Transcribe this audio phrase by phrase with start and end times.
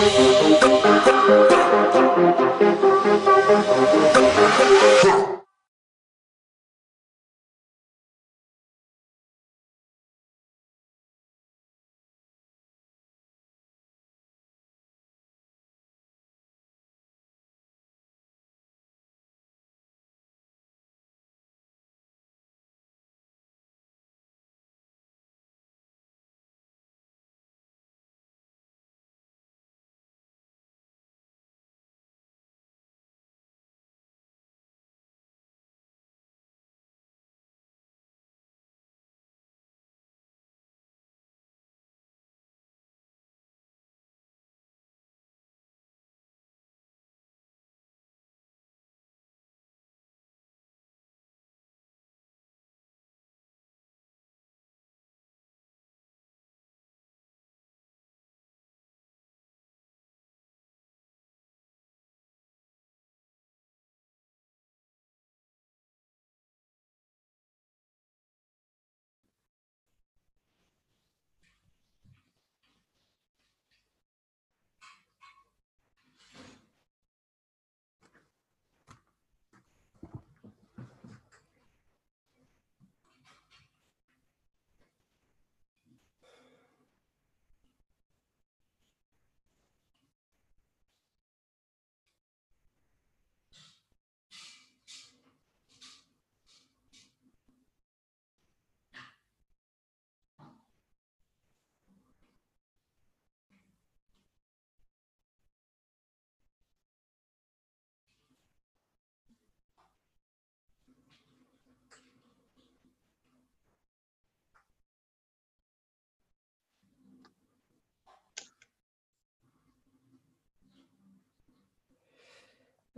[0.00, 0.67] Música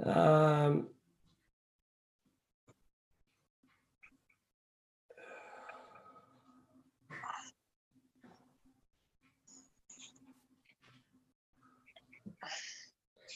[0.05, 0.89] Um,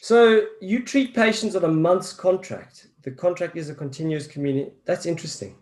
[0.00, 2.88] so you treat patients on a month's contract.
[3.02, 4.72] The contract is a continuous community.
[4.86, 5.56] That's interesting.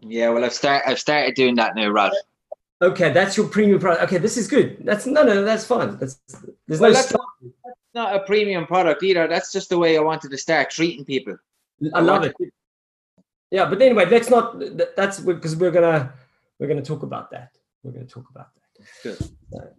[0.00, 0.88] Yeah, well, I've started.
[0.88, 2.14] I've started doing that now, Ralph.
[2.82, 4.04] Okay, that's your premium product.
[4.04, 4.78] Okay, this is good.
[4.80, 5.98] That's no, no, that's fine.
[5.98, 6.18] That's
[6.66, 7.02] there's Well, no.
[7.94, 9.26] Not a premium product either.
[9.26, 11.36] That's just the way I wanted to start treating people.
[11.94, 12.34] I love it.
[13.50, 14.62] Yeah, but anyway, let's not.
[14.96, 16.12] That's because we're gonna
[16.58, 17.50] we're gonna talk about that.
[17.82, 18.86] We're gonna talk about that.
[19.02, 19.18] Good.
[19.52, 19.74] So-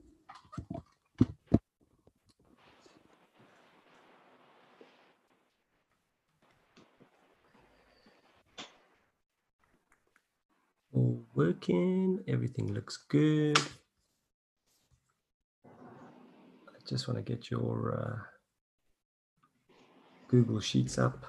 [10.94, 12.20] All working.
[12.28, 13.58] Everything looks good.
[15.66, 18.20] I just want to get your uh,
[20.28, 21.24] Google Sheets up.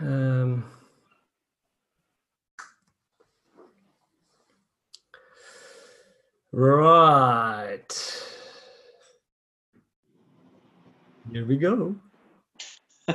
[0.00, 0.64] Um,
[6.58, 7.86] right.
[11.30, 11.94] Here we go.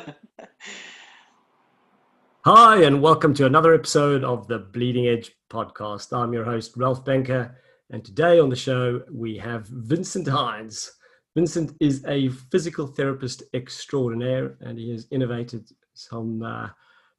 [2.45, 6.17] Hi, and welcome to another episode of the Bleeding Edge podcast.
[6.17, 7.53] I'm your host, Ralph Benker,
[7.89, 10.91] and today on the show we have Vincent Hynes.
[11.35, 16.69] Vincent is a physical therapist extraordinaire, and he has innovated some uh,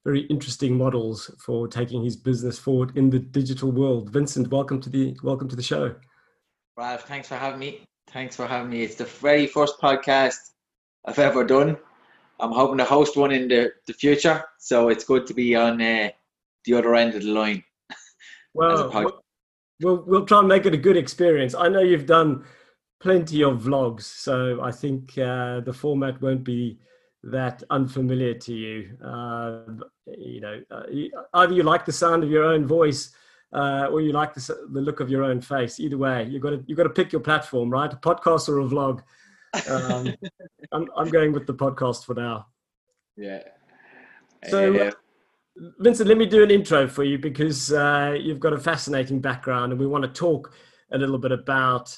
[0.06, 4.08] very interesting models for taking his business forward in the digital world.
[4.10, 5.94] Vincent, welcome to the welcome to the show.
[6.76, 7.84] Ralph, thanks for having me.
[8.10, 8.82] Thanks for having me.
[8.82, 10.38] It's the very first podcast
[11.04, 11.76] I've ever done.
[12.40, 15.80] I'm hoping to host one in the, the future, so it's good to be on
[15.80, 16.08] uh,
[16.64, 17.62] the other end of the line.
[18.56, 19.12] Well,
[19.80, 21.56] we'll we'll try and make it a good experience.
[21.56, 22.44] I know you've done
[23.00, 26.78] plenty of vlogs, so I think uh, the format won't be
[27.24, 28.97] that unfamiliar to you.
[29.04, 29.62] Uh,
[30.06, 30.84] you know, uh,
[31.34, 33.10] either you like the sound of your own voice.
[33.54, 35.78] Uh, or you like the, the look of your own face.
[35.78, 37.92] Either way, you got to you got to pick your platform, right?
[37.92, 39.03] A podcast or a vlog.
[39.71, 40.12] Um,
[40.72, 42.47] I'm I'm going with the podcast for now.
[43.16, 43.42] Yeah.
[44.48, 44.91] So, Uh,
[45.78, 49.72] Vincent, let me do an intro for you because uh, you've got a fascinating background,
[49.72, 50.53] and we want to talk
[50.92, 51.97] a little bit about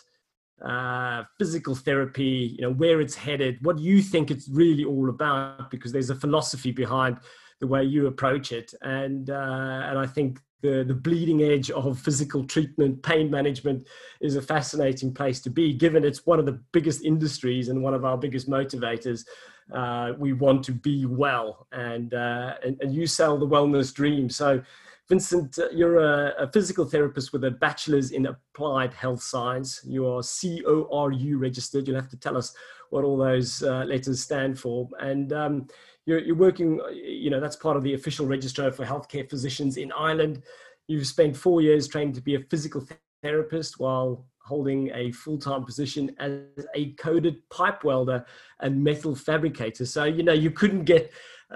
[0.63, 2.55] uh, physical therapy.
[2.57, 6.15] You know where it's headed, what you think it's really all about, because there's a
[6.15, 7.19] philosophy behind
[7.61, 11.99] the way you approach it, and uh, and I think the, the bleeding edge of
[11.99, 13.87] physical treatment, pain management
[14.21, 17.95] is a fascinating place to be, given it's one of the biggest industries and one
[17.95, 19.25] of our biggest motivators.
[19.73, 24.29] Uh, we want to be well, and, uh, and, and you sell the wellness dream.
[24.31, 24.63] So,
[25.09, 29.81] Vincent, you're a, a, physical therapist with a bachelor's in applied health science.
[29.85, 31.87] You are CORU registered.
[31.87, 32.55] You'll have to tell us
[32.91, 34.89] what all those uh, letters stand for.
[35.01, 35.69] And um,
[36.07, 39.93] you're, you're working, you know, that's part of the official registrar for healthcare physicians in
[39.93, 40.43] Ireland.
[40.87, 42.87] You've spent four years training to be a physical
[43.23, 46.43] therapist while holding a full-time position as
[46.77, 48.25] a coded pipe welder
[48.61, 49.85] and metal fabricator.
[49.85, 51.11] So, you know, you couldn't get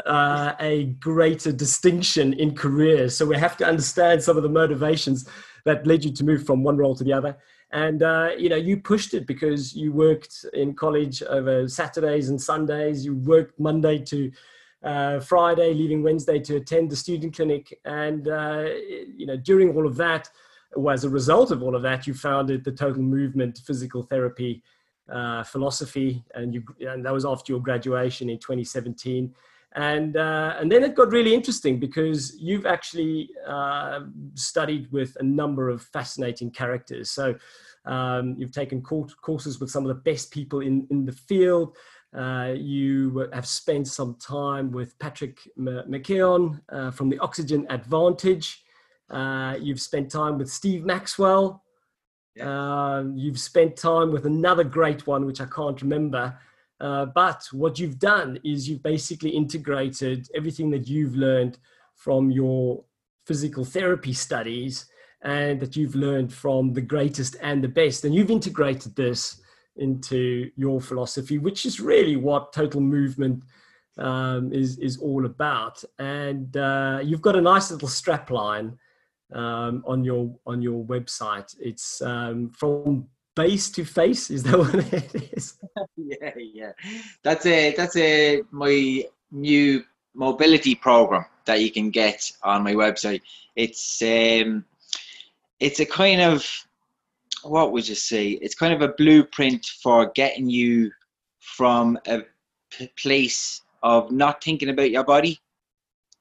[0.05, 3.17] uh, a greater distinction in careers.
[3.17, 5.29] So we have to understand some of the motivations
[5.64, 7.37] that led you to move from one role to the other.
[7.72, 12.40] And uh, you know, you pushed it because you worked in college over Saturdays and
[12.40, 13.05] Sundays.
[13.05, 14.32] You worked Monday to
[14.82, 17.78] uh, Friday, leaving Wednesday to attend the student clinic.
[17.84, 18.64] And uh,
[19.17, 20.28] you know, during all of that,
[20.75, 24.62] or as a result of all of that, you founded the Total Movement Physical Therapy
[25.11, 29.34] uh, philosophy, and you and that was after your graduation in 2017
[29.76, 34.00] and uh, and then it got really interesting because you've actually uh,
[34.34, 37.11] studied with a number of fascinating characters.
[37.11, 37.37] So
[37.84, 41.76] um, you've taken courses with some of the best people in in the field.
[42.17, 48.64] Uh, you have spent some time with Patrick McKeown uh, from the Oxygen Advantage.
[49.08, 51.62] Uh, you've spent time with Steve Maxwell.
[52.34, 52.96] Yeah.
[52.96, 56.37] Um, you've spent time with another great one, which I can't remember.
[56.81, 61.59] Uh, but what you've done is you've basically integrated everything that you've learned
[61.94, 62.82] from your
[63.27, 64.87] physical therapy studies
[65.23, 68.05] and that you've learned from the greatest and the best.
[68.05, 69.43] And you've integrated this
[69.77, 73.44] into your philosophy, which is really what total movement
[73.99, 75.85] um, is, is all about.
[75.99, 78.79] And uh, you've got a nice little strap line
[79.33, 81.55] um, on your on your website.
[81.61, 83.06] It's um, from
[83.37, 84.31] face to face.
[84.31, 85.59] Is that what it is?
[85.97, 86.73] yeah, yeah.
[87.23, 89.85] That's a that's a my new
[90.15, 93.23] mobility program that you can get on my website.
[93.56, 94.65] It's um,
[95.59, 96.47] it's a kind of
[97.43, 98.31] what would you say?
[98.31, 100.91] It's kind of a blueprint for getting you
[101.38, 102.23] from a
[102.97, 105.41] place of not thinking about your body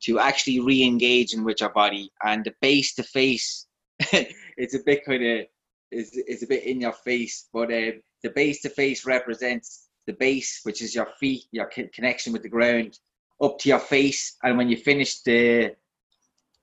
[0.01, 3.67] to actually re-engaging with your body and the face to face
[4.57, 5.45] it's a bit kind of
[5.91, 7.91] is is a bit in your face, but uh,
[8.23, 12.49] the base to face represents the base, which is your feet, your connection with the
[12.49, 12.97] ground,
[13.41, 14.37] up to your face.
[14.43, 15.75] And when you finish the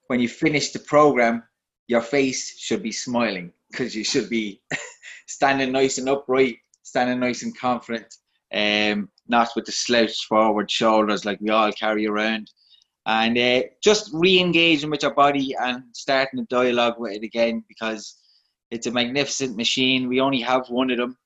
[0.08, 1.43] when you finish the program,
[1.88, 4.61] your face should be smiling because you should be
[5.26, 8.14] standing nice and upright, standing nice and confident,
[8.52, 12.50] um, not with the slouched forward shoulders like we all carry around.
[13.06, 18.17] And uh, just re-engaging with your body and starting a dialogue with it again because
[18.76, 20.08] it's a magnificent machine.
[20.08, 21.17] We only have one of them,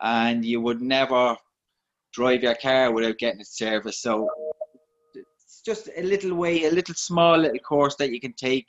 [0.00, 1.36] and you would never
[2.12, 4.02] drive your car without getting it serviced.
[4.02, 4.28] So
[5.14, 8.66] it's just a little way, a little small little course that you can take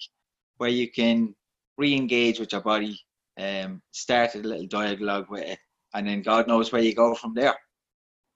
[0.58, 1.36] where you can
[1.78, 3.00] re-engage with your body,
[3.40, 5.60] um, start a little dialogue with it,
[5.94, 7.56] and then God knows where you go from there.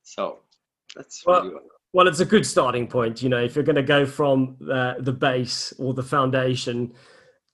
[0.03, 0.39] So
[0.95, 1.59] that's well, really
[1.93, 3.23] well, it's a good starting point.
[3.23, 6.93] You know, if you're going to go from uh, the base or the foundation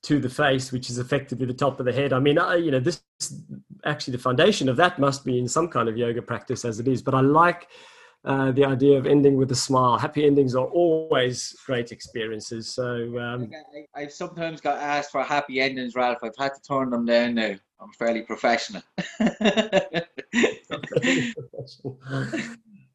[0.04, 2.14] to the face, which is effectively the top of the head.
[2.14, 3.02] I mean, I, you know, this
[3.86, 6.88] actually the foundation of that must be in some kind of yoga practice as it
[6.88, 7.02] is.
[7.02, 7.68] But I like
[8.26, 9.98] uh, the idea of ending with a smile.
[9.98, 12.74] Happy endings are always great experiences.
[12.74, 13.50] So um,
[13.96, 16.20] I, have sometimes got asked for happy endings, Ralph.
[16.24, 17.56] I've had to turn them down now.
[17.80, 18.82] I'm fairly professional.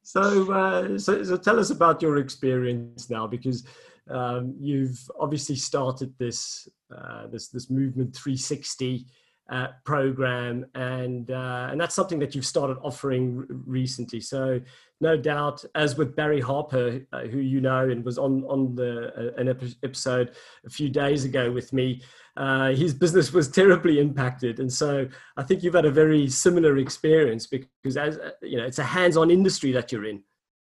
[0.02, 3.66] so, uh, so, so tell us about your experience now, because
[4.09, 9.07] um, you've obviously started this uh, this this movement 360
[9.50, 14.21] uh, program, and uh, and that's something that you've started offering r- recently.
[14.21, 14.61] So
[15.00, 19.09] no doubt, as with Barry Harper, uh, who you know and was on on the
[19.16, 19.49] uh, an
[19.83, 20.33] episode
[20.66, 22.02] a few days ago with me,
[22.37, 26.76] uh, his business was terribly impacted, and so I think you've had a very similar
[26.76, 30.23] experience because as you know, it's a hands-on industry that you're in.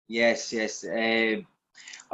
[0.09, 0.85] Yes, yes.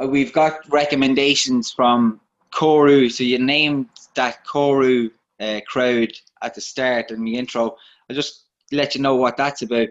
[0.09, 2.21] We've got recommendations from
[2.55, 3.11] CORU.
[3.11, 7.77] So you named that CORU uh, crowd at the start in the intro.
[8.09, 9.89] I'll just let you know what that's about.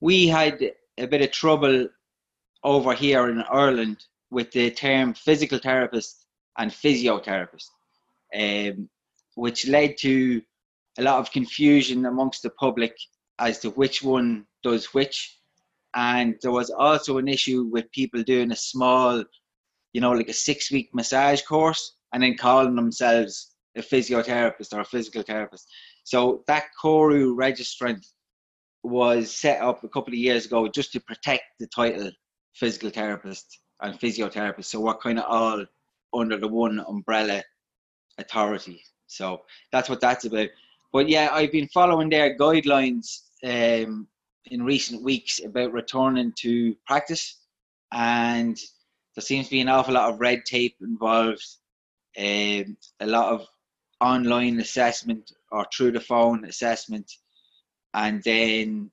[0.00, 0.60] We had
[0.96, 1.88] a bit of trouble
[2.62, 7.68] over here in Ireland with the term physical therapist and physiotherapist,
[8.34, 8.88] um,
[9.34, 10.40] which led to
[10.98, 12.96] a lot of confusion amongst the public
[13.40, 15.38] as to which one does which.
[15.96, 19.24] And there was also an issue with people doing a small
[19.94, 24.80] you know, like a six week massage course and then calling themselves a physiotherapist or
[24.80, 25.68] a physical therapist.
[26.04, 28.06] So that CORU registrant
[28.84, 32.10] was set up a couple of years ago just to protect the title
[32.54, 34.66] physical therapist and physiotherapist.
[34.66, 35.64] So we're kind of all
[36.14, 37.42] under the one umbrella
[38.18, 38.82] authority.
[39.08, 39.42] So
[39.72, 40.48] that's what that's about.
[40.92, 44.06] But yeah, I've been following their guidelines um,
[44.46, 47.40] in recent weeks about returning to practice,
[47.92, 48.56] and
[49.16, 51.44] there seems to be an awful lot of red tape involved,
[52.18, 53.46] um, a lot of
[54.00, 57.10] online assessment or through the phone assessment,
[57.94, 58.90] and then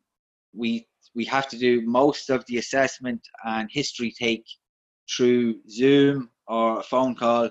[0.54, 4.46] we we have to do most of the assessment and history take
[5.10, 7.50] through Zoom or a phone call,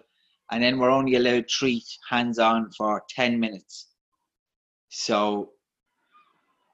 [0.50, 3.89] and then we're only allowed treat hands on for 10 minutes.
[4.89, 5.50] So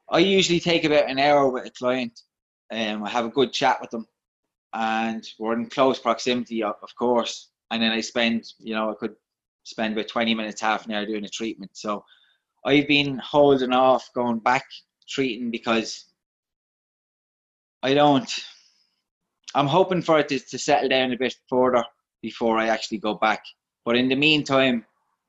[0.09, 2.19] I usually take about an hour with a client.
[2.71, 4.07] Um, I have a good chat with them,
[4.73, 7.49] and we're in close proximity, of course.
[7.71, 9.15] And then I spend, you know, I could
[9.63, 11.71] spend about 20 minutes, half an hour doing a treatment.
[11.73, 12.03] So
[12.65, 14.65] I've been holding off going back
[15.07, 16.05] treating because
[17.83, 18.29] I don't.
[19.55, 21.83] I'm hoping for it to, to settle down a bit further
[22.21, 23.43] before I actually go back.
[23.85, 24.85] But in the meantime,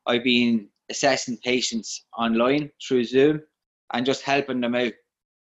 [0.07, 3.43] I've been assessing patients online through Zoom
[3.93, 4.93] and just helping them out.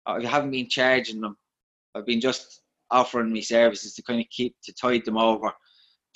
[0.06, 1.38] I haven't been charging them.
[1.96, 2.62] I've been just
[2.92, 5.52] offering me services to kind of keep to tide them over.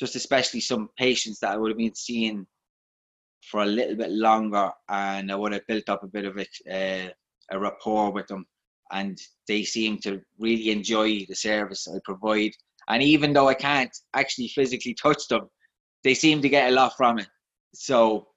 [0.02, 2.48] Just especially some patients that I would have been seeing
[3.50, 6.46] for a little bit longer, and I would have built up a bit of a,
[6.70, 7.10] uh,
[7.52, 8.46] a rapport with them,
[8.92, 9.18] and
[9.48, 12.52] they seem to really enjoy the service I provide.
[12.90, 15.50] And even though I can't actually physically touch them,
[16.04, 17.28] they seem to get a lot from it.
[17.76, 18.28] So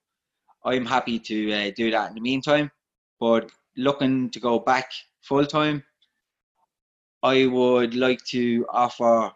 [0.63, 2.69] I'm happy to uh, do that in the meantime.
[3.19, 4.89] But looking to go back
[5.21, 5.83] full time,
[7.23, 9.31] I would like to offer,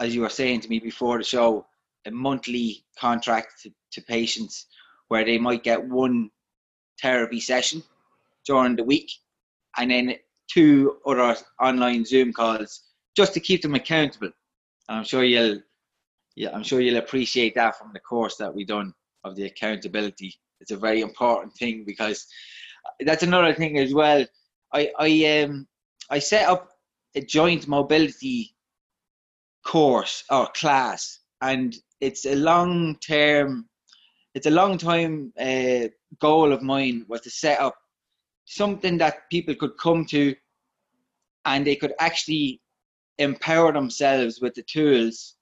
[0.00, 1.66] as you were saying to me before the show,
[2.06, 4.66] a monthly contract to, to patients
[5.08, 6.30] where they might get one
[7.00, 7.82] therapy session
[8.46, 9.10] during the week
[9.76, 10.14] and then
[10.50, 12.82] two other online Zoom calls
[13.16, 14.30] just to keep them accountable.
[14.88, 15.60] And I'm sure you'll
[16.36, 18.92] yeah, I'm sure you'll appreciate that from the course that we've done
[19.24, 20.34] of the accountability.
[20.60, 22.26] It's a very important thing because
[23.00, 24.24] that's another thing as well.
[24.72, 25.66] I I um
[26.10, 26.70] I set up
[27.14, 28.54] a joint mobility
[29.66, 33.68] course or class, and it's a long term,
[34.34, 35.88] it's a long time uh,
[36.20, 37.74] goal of mine was to set up
[38.44, 40.34] something that people could come to,
[41.44, 42.60] and they could actually
[43.18, 45.34] empower themselves with the tools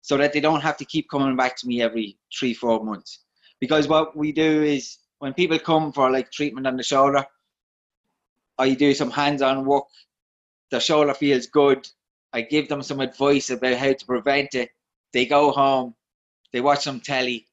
[0.00, 3.24] so that they don't have to keep coming back to me every three, four months.
[3.60, 7.26] Because what we do is when people come for like treatment on the shoulder,
[8.58, 9.84] I do some hands-on work.
[10.70, 11.86] The shoulder feels good.
[12.36, 14.70] I give them some advice about how to prevent it.
[15.12, 15.94] They go home,
[16.52, 17.46] they watch some telly,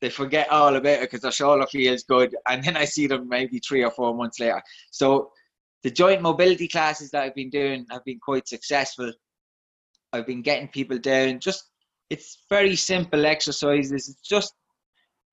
[0.00, 3.28] they forget all about it because their shoulder feels good, and then I see them
[3.28, 4.62] maybe three or four months later.
[4.90, 5.30] So
[5.82, 9.12] the joint mobility classes that I've been doing have been quite successful
[10.12, 11.40] I've been getting people down.
[11.40, 11.70] Just
[12.10, 14.08] it's very simple exercises.
[14.08, 14.54] It's just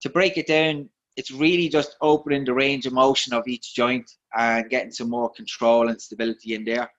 [0.01, 0.89] to break it down.
[1.15, 5.29] It's really just opening the range of motion of each joint and getting some more
[5.29, 6.89] control and stability in there.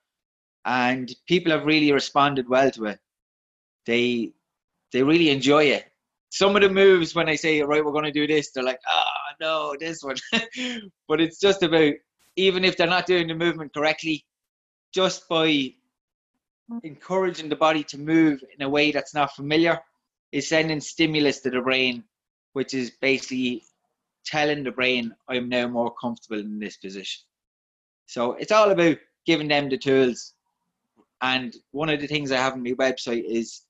[0.64, 2.98] And people have really responded well to it.
[3.86, 4.32] They
[4.92, 5.86] they really enjoy it.
[6.30, 8.80] Some of the moves when I say right, we're going to do this, they're like,
[8.90, 9.04] oh
[9.40, 10.16] no, this one.
[11.08, 11.94] but it's just about
[12.36, 14.24] even if they're not doing the movement correctly,
[14.92, 15.72] just by
[16.82, 19.78] encouraging the body to move in a way that's not familiar
[20.32, 22.02] is sending stimulus to the brain,
[22.54, 23.62] which is basically
[24.24, 27.22] telling the brain, I'm now more comfortable in this position.
[28.06, 30.33] So it's all about giving them the tools.
[31.24, 33.62] And one of the things I have on my website is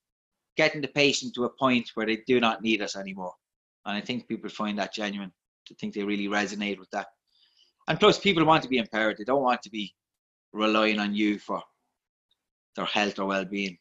[0.57, 3.33] getting the patient to a point where they do not need us anymore.
[3.87, 5.33] And I think people find that genuine.
[5.71, 7.07] I think they really resonate with that.
[7.87, 9.19] And plus, people want to be empowered.
[9.19, 9.95] They don't want to be
[10.53, 11.63] relying on you for
[12.75, 13.79] their health or well-being.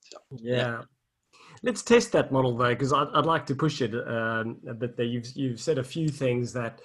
[0.00, 0.56] So, yeah.
[0.56, 0.80] yeah.
[1.62, 4.96] Let's test that model though, because I'd, I'd, like to push it um, a bit
[4.96, 5.06] there.
[5.06, 6.80] You've, you've said a few things that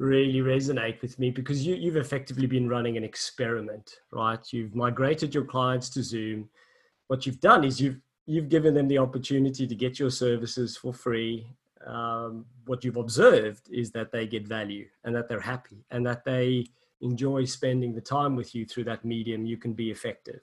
[0.00, 4.40] really resonate with me because you, you've effectively been running an experiment, right?
[4.50, 6.48] You've migrated your clients to Zoom.
[7.08, 10.94] What you've done is you've you've given them the opportunity to get your services for
[10.94, 11.46] free.
[11.86, 16.24] Um, what you've observed is that they get value and that they're happy and that
[16.24, 16.66] they
[17.00, 20.40] enjoy spending the time with you through that medium, you can be effective.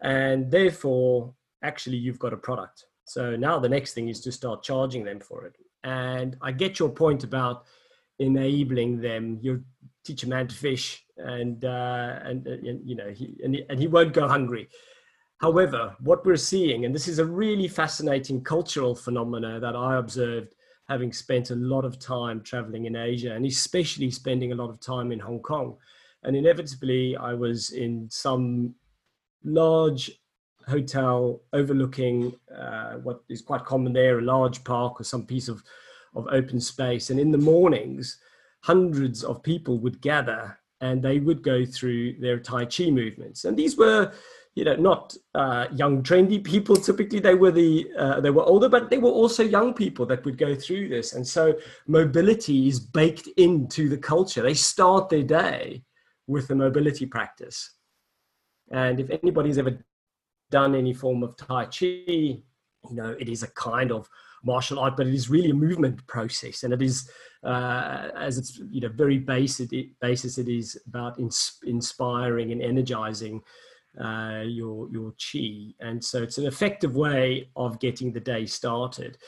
[0.00, 2.86] And therefore, actually, you've got a product.
[3.04, 5.56] So now the next thing is to start charging them for it.
[5.84, 7.64] And I get your point about
[8.20, 9.38] enabling them.
[9.42, 9.64] You
[10.04, 13.64] teach a man to fish, and uh, and, uh, and you know, he, and, he,
[13.68, 14.68] and he won't go hungry.
[15.38, 20.54] However, what we're seeing, and this is a really fascinating cultural phenomena that I observed
[20.90, 24.80] having spent a lot of time traveling in Asia and especially spending a lot of
[24.80, 25.76] time in Hong Kong.
[26.24, 28.74] And inevitably, I was in some
[29.44, 30.10] large
[30.66, 35.62] hotel overlooking uh, what is quite common there a large park or some piece of,
[36.14, 37.10] of open space.
[37.10, 38.18] And in the mornings,
[38.62, 43.44] hundreds of people would gather and they would go through their Tai Chi movements.
[43.44, 44.12] And these were
[44.54, 48.68] you know not uh, young trendy people typically they were the uh, they were older
[48.68, 51.54] but they were also young people that would go through this and so
[51.86, 55.82] mobility is baked into the culture they start their day
[56.26, 57.74] with a mobility practice
[58.72, 59.78] and if anybody's ever
[60.50, 62.42] done any form of tai chi you
[62.90, 64.08] know it is a kind of
[64.44, 67.10] martial art but it is really a movement process and it is
[67.44, 69.70] uh, as it's you know very basic
[70.00, 73.42] basis it is about ins- inspiring and energizing
[73.98, 79.18] uh, your your chi, and so it's an effective way of getting the day started.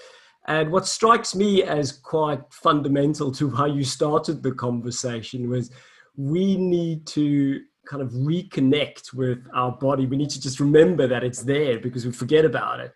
[0.47, 5.71] And what strikes me as quite fundamental to how you started the conversation was
[6.17, 10.07] we need to kind of reconnect with our body.
[10.07, 12.93] We need to just remember that it's there because we forget about it.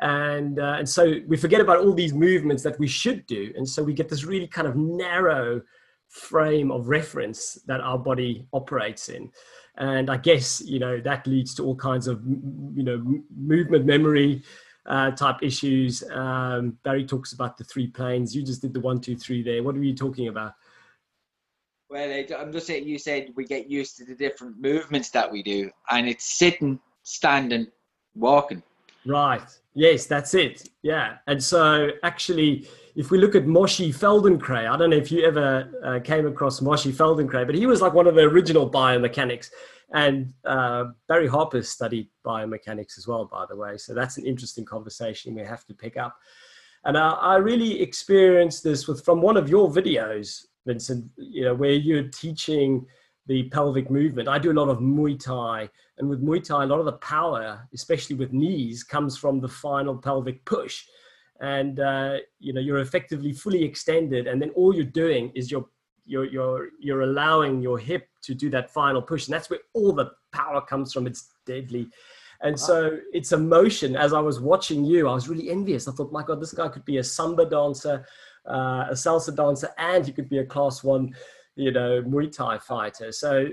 [0.00, 3.52] And, uh, and so we forget about all these movements that we should do.
[3.56, 5.62] And so we get this really kind of narrow
[6.08, 9.30] frame of reference that our body operates in.
[9.76, 13.02] And i guess you know that leads to all kinds of you know
[13.36, 14.44] movement memory
[14.86, 16.04] uh, type issues.
[16.12, 18.36] Um, barry talks about the three planes.
[18.36, 19.62] You just did the one two three there.
[19.62, 20.52] What are you talking about?
[21.90, 25.42] Well i'm just saying you said we get used to the different movements that we
[25.42, 27.68] do and it's sitting standing
[28.16, 28.62] walking
[29.06, 34.76] right yes that's it yeah and so actually if we look at Moshe Feldenkrais, I
[34.76, 38.06] don't know if you ever uh, came across Moshe Feldenkrais, but he was like one
[38.06, 39.50] of the original biomechanics.
[39.92, 43.76] And uh, Barry Harper studied biomechanics as well, by the way.
[43.78, 46.16] So that's an interesting conversation we have to pick up.
[46.84, 51.54] And I, I really experienced this with from one of your videos, Vincent, you know,
[51.54, 52.86] where you're teaching
[53.26, 54.28] the pelvic movement.
[54.28, 56.92] I do a lot of Muay Thai, and with Muay Thai, a lot of the
[56.92, 60.84] power, especially with knees, comes from the final pelvic push.
[61.40, 65.66] And uh, you know you're effectively fully extended and then all you're doing is you're
[66.06, 69.92] you're you're you're allowing your hip to do that final push and that's where all
[69.92, 71.06] the power comes from.
[71.06, 71.88] It's deadly.
[72.40, 73.96] And so it's a motion.
[73.96, 75.88] As i was watching you i was really envious.
[75.88, 78.06] I thought my god this guy could be a samba dancer
[78.48, 81.14] uh, a salsa dancer and he could be a class one
[81.56, 83.48] you know muay thai fighter so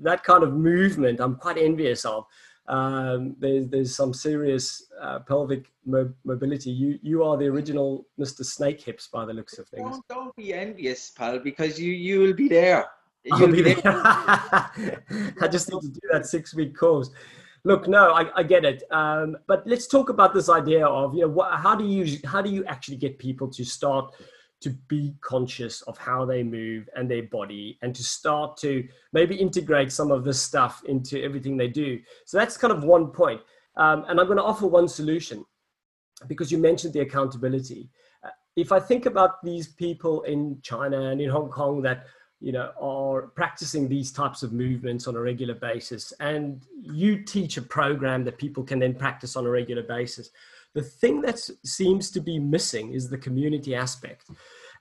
[0.00, 2.26] that kind of movement i'm quite envious of
[2.68, 6.70] um, there's there's some serious uh, pelvic mo- mobility.
[6.70, 8.44] You you are the original Mr.
[8.44, 9.90] Snake Hips by the looks of things.
[9.90, 12.86] Don't, don't be envious, pal, because you you will be there.
[13.24, 13.82] You'll I'll be, be there.
[13.84, 17.10] I just need to do that six week course.
[17.64, 18.82] Look, no, I, I get it.
[18.90, 22.42] Um, but let's talk about this idea of you know what, how do you how
[22.42, 24.14] do you actually get people to start
[24.62, 29.34] to be conscious of how they move and their body and to start to maybe
[29.34, 32.00] integrate some of this stuff into everything they do.
[32.24, 33.40] So that's kind of one point.
[33.76, 35.44] Um, and I'm going to offer one solution
[36.26, 37.90] because you mentioned the accountability.
[38.24, 42.06] Uh, if I think about these people in China and in Hong Kong that
[42.40, 47.56] you know are practicing these types of movements on a regular basis and you teach
[47.56, 50.30] a program that people can then practice on a regular basis
[50.74, 54.28] the thing that seems to be missing is the community aspect.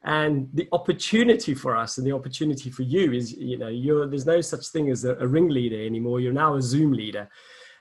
[0.04, 4.26] And the opportunity for us and the opportunity for you is, you know, you're, there's
[4.26, 6.20] no such thing as a, a ringleader anymore.
[6.20, 7.30] You're now a Zoom leader.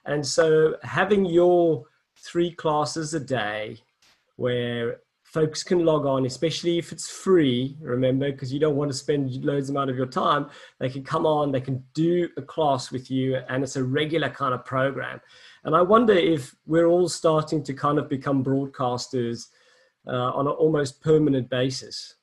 [0.04, 1.84] And so having your
[2.16, 3.78] three classes a day
[4.36, 8.96] where folks can log on, especially if it's free, remember, because you don't want to
[8.96, 10.50] spend loads amount of your time.
[10.78, 14.28] They can come on, they can do a class with you, and it's a regular
[14.28, 15.20] kind of program.
[15.64, 19.48] And I wonder if we're all starting to kind of become broadcasters
[20.06, 22.16] uh, on an almost permanent basis.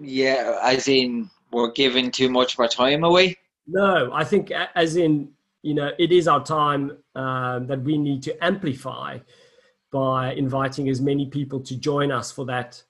[0.00, 3.36] Yeah, as in we're giving too much of our time away?
[3.66, 5.30] No, I think as in,
[5.62, 9.18] you know, it is our time um, that we need to amplify
[9.92, 12.82] by inviting as many people to join us for that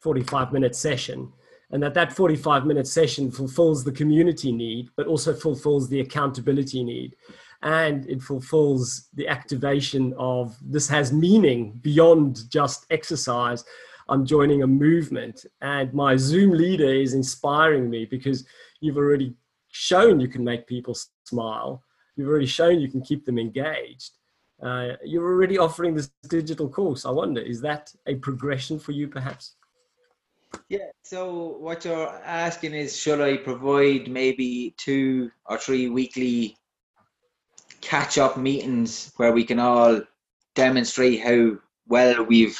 [0.00, 1.32] 45 minute session
[1.72, 6.82] and that that 45 minute session fulfills the community need but also fulfills the accountability
[6.82, 7.16] need.
[7.62, 13.64] And it fulfills the activation of this has meaning beyond just exercise.
[14.08, 18.46] I'm joining a movement and my zoom leader is inspiring me because
[18.80, 19.34] you've already
[19.68, 21.84] shown you can make people smile.
[22.16, 24.12] You've already shown you can keep them engaged.
[24.60, 27.06] Uh, you're already offering this digital course.
[27.06, 29.54] I wonder is that a progression for you perhaps
[30.68, 36.56] yeah, so what you're asking is should I provide maybe two or three weekly
[37.80, 40.00] catch up meetings where we can all
[40.54, 41.56] demonstrate how
[41.88, 42.58] well we've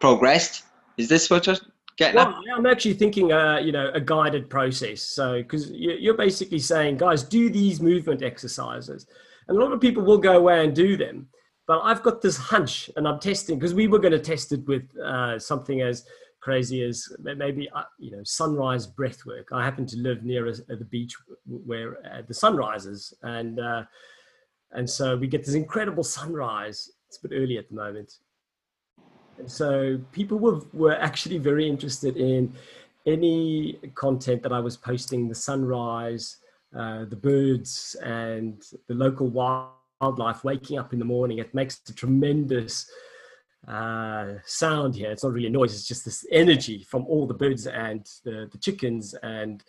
[0.00, 0.64] progressed.
[0.96, 1.56] Is this what you're
[1.96, 2.56] getting well, at?
[2.56, 5.02] I'm actually thinking, uh, you know, a guided process.
[5.02, 9.06] So, because you're basically saying, guys, do these movement exercises.
[9.46, 11.28] And a lot of people will go away and do them.
[11.66, 14.66] But I've got this hunch, and I'm testing because we were going to test it
[14.66, 16.06] with uh, something as
[16.48, 19.48] crazy as maybe uh, you know sunrise breath work.
[19.52, 21.14] I happen to live near a, the beach
[21.46, 23.82] where uh, the sun rises, and uh,
[24.72, 26.90] and so we get this incredible sunrise.
[27.06, 28.10] It's a bit early at the moment,
[29.38, 32.54] and so people were were actually very interested in
[33.04, 36.38] any content that I was posting, the sunrise,
[36.74, 41.36] uh, the birds, and the local wildlife waking up in the morning.
[41.40, 42.90] It makes a tremendous
[43.68, 45.10] uh, sound here.
[45.10, 48.58] It's not really noise, it's just this energy from all the birds and the, the
[48.58, 49.62] chickens and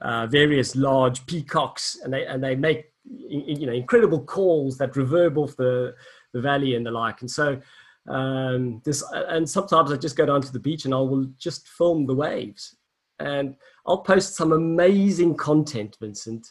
[0.00, 1.98] uh, various large peacocks.
[2.04, 5.94] And they, and they make you know, incredible calls that reverb off the,
[6.32, 7.22] the valley and the like.
[7.22, 7.60] And so
[8.08, 11.68] um, this, and sometimes I just go down to the beach and I will just
[11.68, 12.76] film the waves.
[13.18, 16.46] And I'll post some amazing content, Vincent.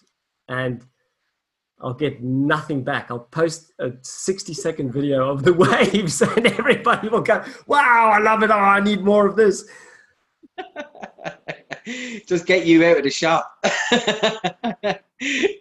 [0.49, 0.85] And
[1.82, 3.10] I'll get nothing back.
[3.10, 8.20] I'll post a 60 second video of the waves and everybody will go, wow, I
[8.20, 8.52] love it.
[8.52, 9.65] Oh, I need more of this.
[12.28, 13.52] Just get you out of the shop.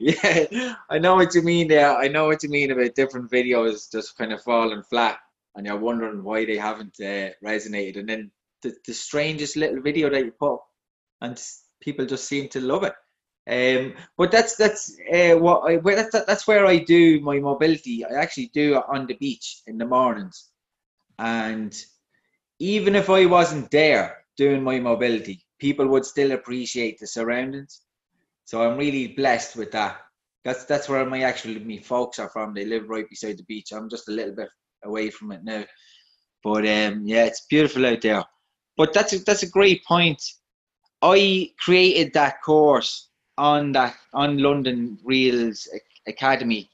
[0.00, 1.96] yeah, I know what you mean there.
[1.96, 5.18] I know what you mean about different videos just kind of falling flat
[5.54, 7.98] and you're wondering why they haven't uh, resonated.
[7.98, 8.30] And then
[8.62, 10.60] the, the strangest little video that you put
[11.20, 11.40] and
[11.80, 12.94] people just seem to love it.
[13.48, 18.04] Um, but that's that's uh, what I that's that's where I do my mobility.
[18.04, 20.50] I actually do it on the beach in the mornings,
[21.18, 21.74] and
[22.58, 27.80] even if I wasn't there doing my mobility, people would still appreciate the surroundings.
[28.44, 29.96] So I'm really blessed with that.
[30.44, 32.52] That's that's where my actually me folks are from.
[32.52, 33.72] They live right beside the beach.
[33.72, 34.50] I'm just a little bit
[34.84, 35.64] away from it now,
[36.44, 38.24] but um, yeah, it's beautiful out there.
[38.76, 40.22] But that's a, that's a great point.
[41.00, 43.07] I created that course
[43.38, 45.52] on that on London Real
[46.06, 46.68] Academy,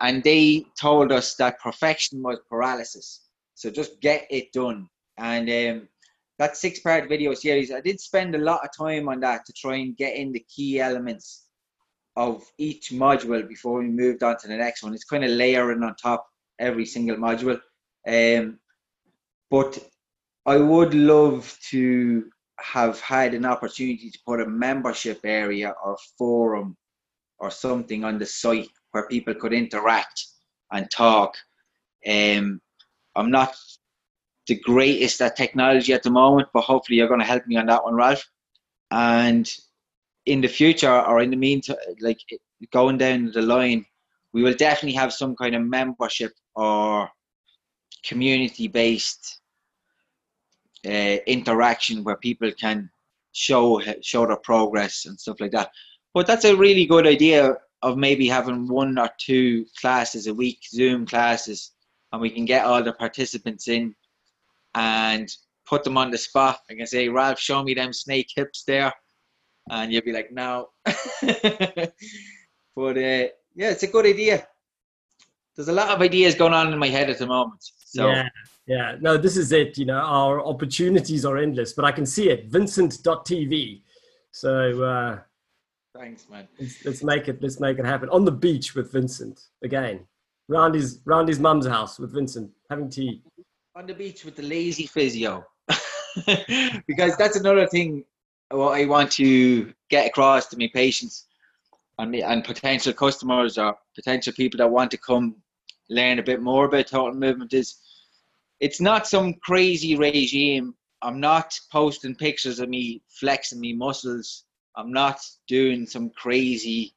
[0.00, 3.20] and they told us that perfection was paralysis.
[3.54, 4.88] So just get it done.
[5.18, 5.88] And um,
[6.38, 9.74] that six-part video series, I did spend a lot of time on that to try
[9.76, 11.46] and get in the key elements
[12.14, 14.94] of each module before we moved on to the next one.
[14.94, 16.26] It's kind of layering on top
[16.60, 17.60] every single module.
[18.06, 18.60] Um,
[19.50, 19.78] but
[20.46, 22.30] I would love to
[22.60, 26.76] have had an opportunity to put a membership area or forum
[27.38, 30.26] or something on the site where people could interact
[30.72, 31.36] and talk.
[32.08, 32.60] Um,
[33.14, 33.54] I'm not
[34.46, 37.66] the greatest at technology at the moment, but hopefully you're going to help me on
[37.66, 38.28] that one, Ralph.
[38.90, 39.48] And
[40.26, 42.20] in the future, or in the meantime, like
[42.72, 43.84] going down the line,
[44.32, 47.08] we will definitely have some kind of membership or
[48.04, 49.37] community-based
[50.88, 52.90] uh, interaction where people can
[53.32, 55.70] show show their progress and stuff like that.
[56.14, 60.60] But that's a really good idea of maybe having one or two classes a week,
[60.68, 61.72] Zoom classes,
[62.12, 63.94] and we can get all the participants in
[64.74, 65.30] and
[65.66, 66.60] put them on the spot.
[66.70, 68.92] I can say, Ralph, show me them snake hips there,
[69.70, 70.70] and you'll be like, no.
[70.84, 74.46] but uh, yeah, it's a good idea.
[75.54, 77.62] There's a lot of ideas going on in my head at the moment.
[77.84, 78.08] So.
[78.08, 78.28] Yeah,
[78.68, 79.78] yeah, no, this is it.
[79.78, 82.48] You know, our opportunities are endless, but I can see it.
[82.48, 83.80] Vincent.tv.
[84.30, 85.18] So uh,
[85.96, 86.46] thanks, man.
[86.60, 87.42] Let's, let's, make it.
[87.42, 90.06] Let's make it happen on the beach with Vincent again.
[90.48, 93.22] Round his round his mum's house with Vincent having tea.
[93.74, 95.46] On the beach with the lazy physio,
[96.86, 98.04] because that's another thing.
[98.50, 101.26] What I want to get across to my patients
[101.98, 105.36] and, and potential customers or potential people that want to come
[105.88, 107.76] learn a bit more about total movement is
[108.60, 110.74] it's not some crazy regime.
[111.02, 114.44] I'm not posting pictures of me flexing me muscles.
[114.76, 116.94] I'm not doing some crazy,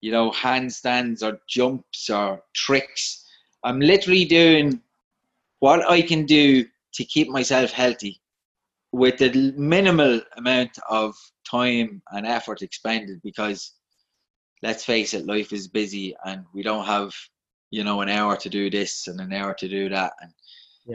[0.00, 3.24] you know, handstands or jumps or tricks.
[3.64, 4.80] I'm literally doing
[5.60, 8.20] what I can do to keep myself healthy
[8.92, 11.14] with the minimal amount of
[11.48, 13.72] time and effort expended because
[14.62, 17.12] let's face it, life is busy and we don't have,
[17.70, 20.12] you know, an hour to do this and an hour to do that.
[20.20, 20.32] And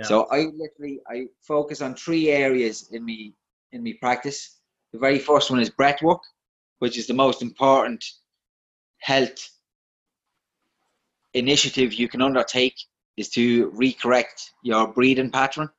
[0.04, 3.34] so I literally I focus on three areas in me
[3.72, 4.58] in me practice.
[4.94, 6.22] The very first one is breath work,
[6.80, 8.04] which is the most important
[9.00, 9.50] health
[11.34, 12.76] initiative you can undertake
[13.18, 15.70] is to recorrect your breathing pattern.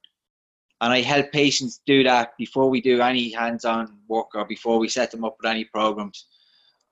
[0.80, 4.88] And I help patients do that before we do any hands-on work or before we
[4.88, 6.26] set them up with any programs.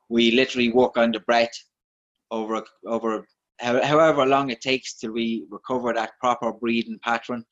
[0.09, 1.53] We literally work on the breath
[2.31, 3.27] over over
[3.61, 7.45] however long it takes till we recover that proper breathing pattern.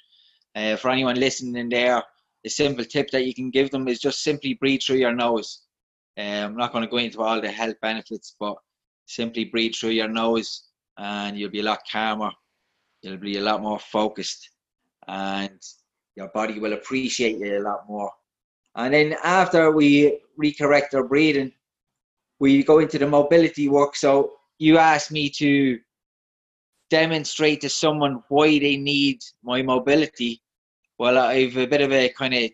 [0.55, 2.03] Uh, for anyone listening in there,
[2.45, 5.63] the simple tip that you can give them is just simply breathe through your nose.
[6.17, 8.57] Um, I'm not going to go into all the health benefits, but
[9.07, 12.31] simply breathe through your nose and you'll be a lot calmer.
[13.03, 14.51] You'll be a lot more focused
[15.07, 15.61] and
[16.17, 18.11] your body will appreciate you a lot more.
[18.75, 21.53] And then after we recorrect our breathing,
[22.41, 23.97] we go into the mobility work.
[23.97, 25.79] So you asked me to
[26.91, 30.43] demonstrate to someone why they need my mobility.
[30.99, 32.51] Well, I've a bit of a kind of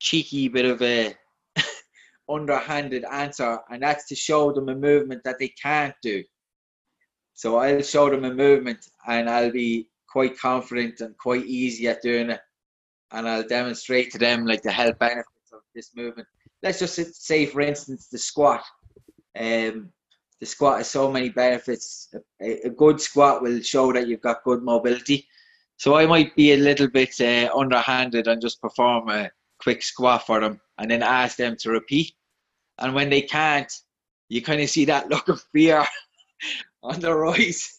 [0.00, 1.14] cheeky bit of a
[2.28, 6.22] underhanded answer, and that's to show them a movement that they can't do.
[7.34, 12.02] So I'll show them a movement, and I'll be quite confident and quite easy at
[12.02, 12.40] doing it,
[13.12, 16.28] and I'll demonstrate to them like the health benefits of this movement.
[16.62, 18.62] Let's just say, for instance, the squat.
[19.38, 19.90] Um,
[20.42, 22.12] the squat has so many benefits.
[22.40, 25.28] A, a, good squat will show that you've got good mobility.
[25.76, 30.26] So I might be a little bit uh, underhanded and just perform a quick squat
[30.26, 32.14] for them and then ask them to repeat.
[32.78, 33.72] And when they can't,
[34.30, 35.86] you kind of see that look of fear
[36.82, 37.78] on their eyes.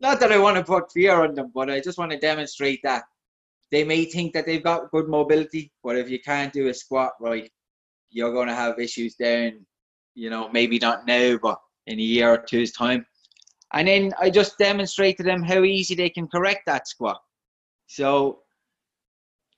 [0.00, 2.80] Not that I want to put fear on them, but I just want to demonstrate
[2.84, 3.02] that
[3.70, 7.12] they may think that they've got good mobility, but if you can't do a squat
[7.20, 7.50] right,
[8.08, 9.66] you're going to have issues down,
[10.14, 13.04] you know, maybe not now, but in a year or two's time.
[13.72, 17.20] And then I just demonstrate to them how easy they can correct that squat.
[17.86, 18.40] So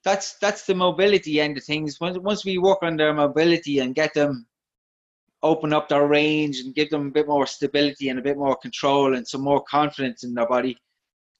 [0.05, 2.01] that's that's the mobility end of things.
[2.01, 4.47] Once once we work on their mobility and get them
[5.43, 8.57] open up their range and give them a bit more stability and a bit more
[8.57, 10.77] control and some more confidence in their body,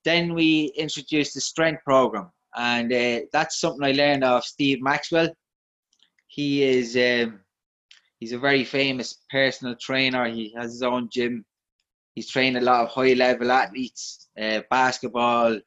[0.05, 5.29] then we introduce the strength program, and uh, that's something I learned of Steve Maxwell.
[6.29, 7.41] He is um,
[8.21, 10.29] he's a very famous personal trainer.
[10.29, 11.45] He has his own gym.
[12.15, 15.59] He's trained a lot of high level athletes, uh, basketball,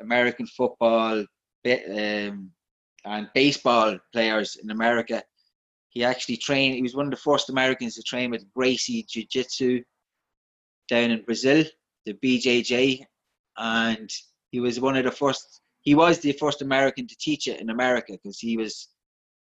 [0.00, 1.24] American football,
[1.66, 2.50] um,
[3.04, 5.22] and baseball players in America.
[5.90, 9.24] He actually trained, he was one of the first Americans to train with Gracie Jiu
[9.24, 9.82] Jitsu
[10.88, 11.64] down in Brazil,
[12.04, 13.04] the BJJ.
[13.56, 14.10] And
[14.50, 17.70] he was one of the first, he was the first American to teach it in
[17.70, 18.88] America because he was,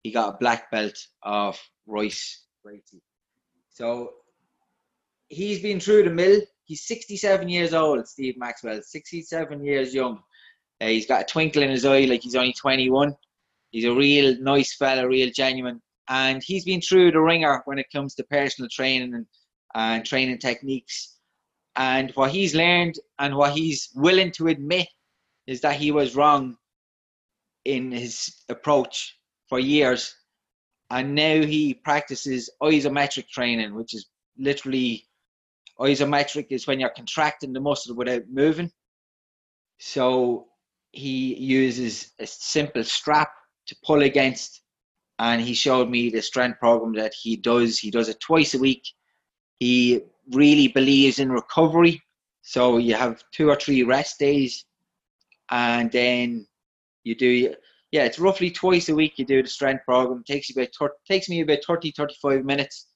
[0.02, 3.02] he got a black belt of Royce Gracie.
[3.70, 4.12] So
[5.28, 6.40] he's been through the mill.
[6.64, 10.20] He's 67 years old, Steve Maxwell, 67 years young.
[10.80, 13.14] Uh, he's got a twinkle in his eye like he's only 21.
[13.70, 15.80] He's a real nice fella, real genuine.
[16.08, 19.26] And he's been through the ringer when it comes to personal training and,
[19.74, 21.16] and training techniques.
[21.76, 24.88] And what he's learned and what he's willing to admit
[25.46, 26.56] is that he was wrong
[27.64, 29.16] in his approach
[29.48, 30.14] for years.
[30.90, 34.06] And now he practices isometric training, which is
[34.38, 35.06] literally
[35.78, 38.70] isometric is when you're contracting the muscle without moving.
[39.78, 40.46] So
[40.92, 43.30] he uses a simple strap
[43.66, 44.62] to pull against.
[45.20, 47.78] And he showed me the strength program that he does.
[47.78, 48.84] He does it twice a week.
[49.58, 52.00] He really believes in recovery.
[52.42, 54.64] So you have two or three rest days.
[55.50, 56.46] And then
[57.04, 57.54] you do
[57.90, 60.90] yeah it's roughly twice a week you do the strength program it takes you about
[61.06, 62.88] takes me about 30 35 minutes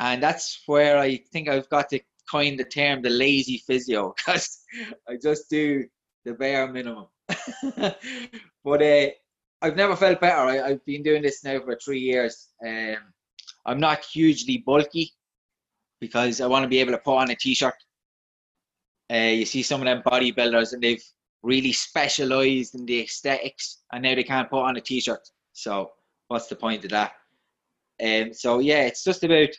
[0.00, 4.60] and that's where i think i've got to coin the term the lazy physio because
[5.08, 5.84] i just do
[6.24, 7.06] the bare minimum.
[8.64, 9.06] but uh,
[9.60, 10.40] I've never felt better.
[10.40, 12.48] I, have been doing this now for three years.
[12.66, 12.96] Um,
[13.66, 15.12] I'm not hugely bulky
[16.00, 17.74] because I want to be able to put on a t-shirt.
[19.12, 21.04] Uh, you see some of them bodybuilders and they've
[21.42, 25.28] really specialized in the aesthetics and now they can't put on a t-shirt.
[25.52, 25.90] So
[26.28, 27.12] what's the point of that?
[28.02, 29.50] Um, so yeah, it's just about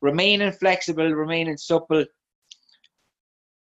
[0.00, 2.04] remaining flexible, remaining supple,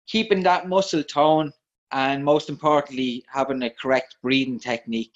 [0.07, 1.51] keeping that muscle tone
[1.91, 5.13] and most importantly, having a correct breathing technique.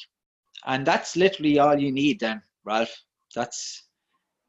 [0.66, 2.96] And that's literally all you need then, Ralph.
[3.36, 3.84] That's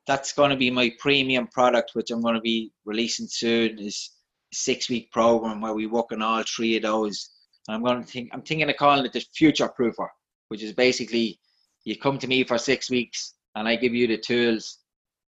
[0.06, 3.78] that's going to be my premium product, which I'm going to be releasing soon.
[3.78, 4.10] Is
[4.52, 7.30] six week program where we work on all three of those.
[7.68, 10.08] And I'm going to think I'm thinking of calling it the future proofer,
[10.48, 11.38] which is basically
[11.84, 14.78] you come to me for six weeks and I give you the tools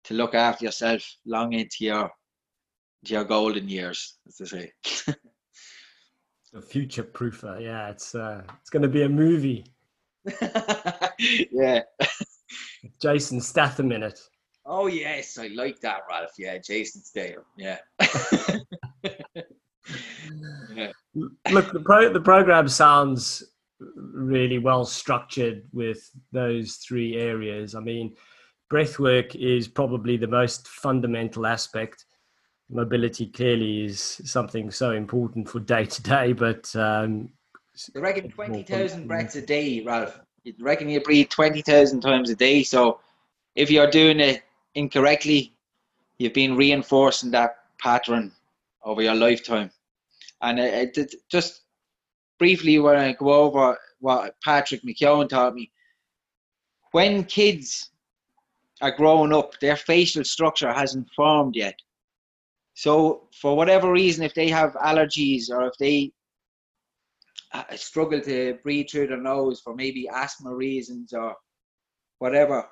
[0.05, 2.11] to look after yourself long into your
[3.03, 5.15] into your golden years, as they say.
[6.55, 7.61] A future proofer.
[7.61, 9.67] Yeah, it's uh, it's going to be a movie.
[11.19, 11.83] yeah.
[13.03, 14.19] Jason Statham in it.
[14.65, 16.33] Oh yes, I like that, Ralph.
[16.39, 17.45] Yeah, Jason Statham.
[17.59, 17.79] Yeah.
[21.51, 23.43] Look, the pro the program sounds
[23.97, 27.75] really well structured with those three areas.
[27.75, 28.17] I mean,
[28.73, 32.05] breathwork is probably the most fundamental aspect
[32.71, 37.31] mobility clearly is something so important for day to day, but um,
[37.95, 40.21] I reckon twenty thousand breaths a day, Ralph.
[40.45, 42.63] You reckon you breathe twenty thousand times a day.
[42.63, 43.01] So
[43.55, 44.43] if you're doing it
[44.75, 45.53] incorrectly,
[46.19, 48.33] you've been reinforcing that pattern
[48.85, 49.71] over your lifetime.
[50.41, 51.63] And it, it, just
[52.39, 55.71] briefly, when I go over what Patrick McKeown taught me,
[56.93, 57.91] when kids
[58.81, 61.79] are growing up, their facial structure hasn't formed yet.
[62.75, 66.13] So, for whatever reason, if they have allergies or if they
[67.53, 71.35] uh, struggle to breathe through their nose for maybe asthma reasons or
[72.19, 72.69] whatever,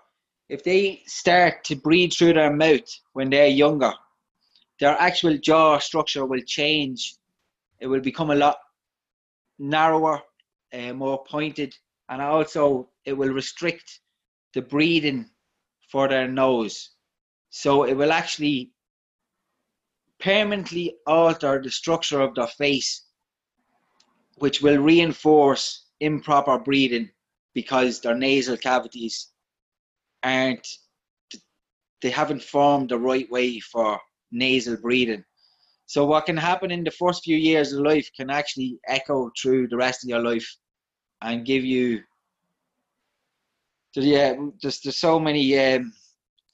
[0.48, 3.92] if they start to breathe through their mouth when they're younger,
[4.78, 7.16] their actual jaw structure will change.
[7.80, 8.58] It will become a lot
[9.58, 10.22] narrower,
[10.72, 11.74] uh, more pointed,
[12.08, 14.00] and also it will restrict
[14.54, 15.30] the breathing
[15.90, 16.90] for their nose.
[17.50, 18.72] So it will actually
[20.18, 23.06] permanently alter the structure of their face,
[24.38, 27.10] which will reinforce improper breathing
[27.54, 29.32] because their nasal cavities
[30.22, 30.66] aren't
[32.02, 33.98] they haven't formed the right way for
[34.30, 35.24] nasal breathing.
[35.86, 39.68] So what can happen in the first few years of life can actually echo through
[39.68, 40.56] the rest of your life
[41.22, 42.02] and give you
[43.96, 45.94] so yeah, there's there's so many um,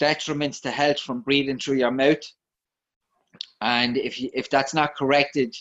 [0.00, 2.22] detriments to health from breathing through your mouth,
[3.60, 5.52] and if you, if that's not corrected,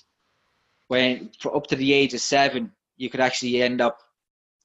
[0.89, 3.97] when for up to the age of seven, you could actually end up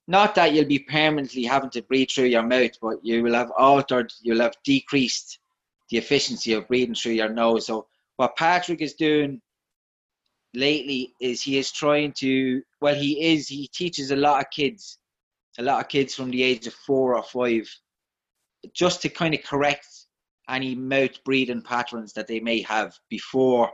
[0.07, 3.51] not that you'll be permanently having to breathe through your mouth, but you will have
[3.57, 5.39] altered, you'll have decreased
[5.89, 7.67] the efficiency of breathing through your nose.
[7.67, 7.87] So
[8.17, 9.41] what Patrick is doing
[10.55, 14.99] lately is he is trying to well he is he teaches a lot of kids
[15.59, 17.69] a lot of kids from the age of four or five
[18.73, 19.87] just to kind of correct
[20.49, 23.71] any mouth breathing patterns that they may have before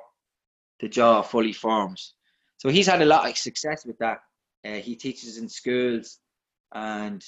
[0.81, 2.15] the jaw fully forms
[2.57, 4.19] so he's had a lot of success with that
[4.67, 6.19] uh, he teaches in schools
[6.75, 7.25] and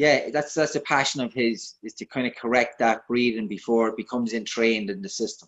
[0.00, 3.88] yeah, that's that's a passion of his is to kind of correct that breathing before
[3.88, 5.46] it becomes entrained in the system.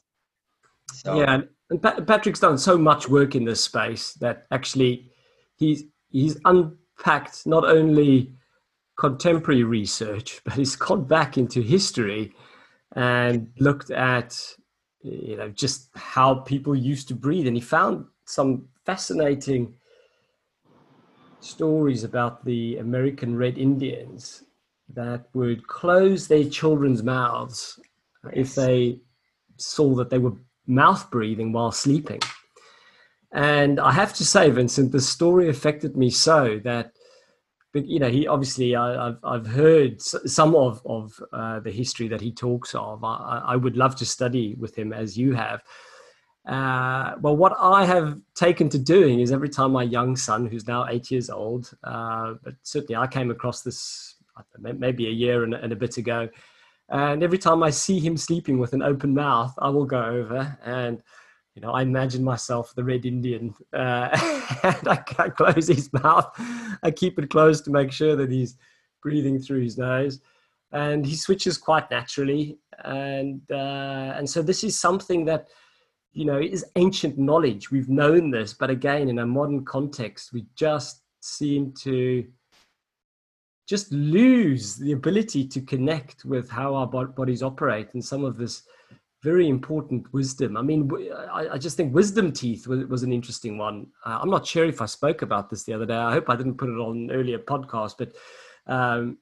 [0.92, 1.18] So.
[1.20, 5.10] Yeah, and Patrick's done so much work in this space that actually
[5.56, 8.34] he's he's unpacked not only
[8.98, 12.32] contemporary research, but he's gone back into history
[12.94, 14.38] and looked at
[15.02, 19.74] you know just how people used to breathe, and he found some fascinating
[21.40, 24.44] stories about the American Red Indians
[24.94, 27.80] that would close their children's mouths
[28.32, 29.00] if they
[29.56, 30.34] saw that they were
[30.66, 32.20] mouth breathing while sleeping.
[33.32, 36.92] And I have to say, Vincent, the story affected me so that,
[37.72, 42.08] but you know, he obviously I, have I've heard some of of uh, the history
[42.08, 43.02] that he talks of.
[43.02, 45.62] I, I would love to study with him as you have.
[46.46, 50.66] Uh, well, what I have taken to doing is every time my young son, who's
[50.66, 54.16] now eight years old, uh, but certainly I came across this
[54.58, 56.28] maybe a year and, and, a bit ago,
[56.88, 60.58] and every time I see him sleeping with an open mouth, I will go over
[60.64, 61.02] and,
[61.54, 64.08] you know, I imagine myself the Red Indian, uh,
[64.62, 66.30] and I, close his mouth.
[66.82, 68.56] I keep it closed to make sure that he's
[69.02, 70.20] breathing through his nose
[70.72, 75.48] and he switches quite naturally and uh, and so this is something that
[76.12, 77.70] you know, is ancient knowledge.
[77.70, 82.26] We've known this, but again, in a modern context, we just seem to
[83.72, 88.64] just lose the ability to connect with how our bodies operate and some of this
[89.22, 90.58] very important wisdom.
[90.58, 90.90] I mean,
[91.32, 93.86] I, just think wisdom teeth was, was an interesting one.
[94.04, 95.96] Uh, I'm not sure if I spoke about this the other day.
[95.96, 98.12] I hope I didn't put it on an earlier podcast, but
[98.66, 99.16] um,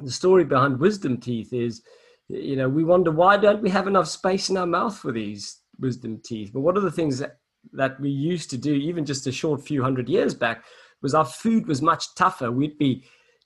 [0.00, 1.82] the story behind wisdom teeth is,
[2.28, 5.58] you know, we wonder why don't we have enough space in our mouth for these
[5.80, 6.52] wisdom teeth.
[6.52, 7.38] But one of the things that,
[7.72, 10.62] that we used to do, even just a short few hundred years back,
[11.00, 12.52] was our food was much tougher.
[12.52, 13.02] We'd be,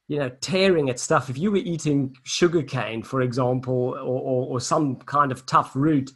[0.09, 1.29] you know, tearing at stuff.
[1.29, 6.13] If you were eating sugarcane, for example, or, or, or some kind of tough root,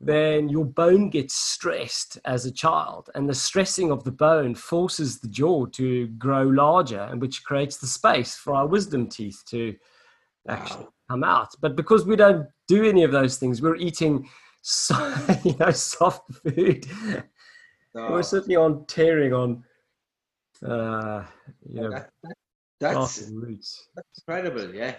[0.00, 3.08] then your bone gets stressed as a child.
[3.14, 7.78] And the stressing of the bone forces the jaw to grow larger, and which creates
[7.78, 9.74] the space for our wisdom teeth to
[10.48, 10.92] actually wow.
[11.10, 11.54] come out.
[11.60, 14.28] But because we don't do any of those things, we're eating
[14.60, 15.14] so,
[15.44, 16.86] you know, soft food.
[17.94, 18.12] Oh.
[18.12, 19.64] We're certainly on tearing on,
[20.62, 21.24] uh,
[21.66, 22.10] you know, that,
[22.80, 24.74] that's, that's incredible.
[24.74, 24.94] Yeah,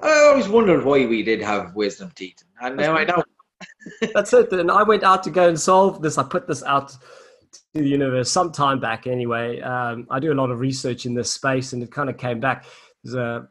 [0.00, 3.22] I always wondered why we did have wisdom teeth, and now I know.
[4.14, 4.52] that's it.
[4.52, 6.18] And I went out to go and solve this.
[6.18, 6.98] I put this out to
[7.74, 9.06] the universe some time back.
[9.06, 12.16] Anyway, um, I do a lot of research in this space, and it kind of
[12.16, 12.64] came back.
[13.02, 13.48] There's a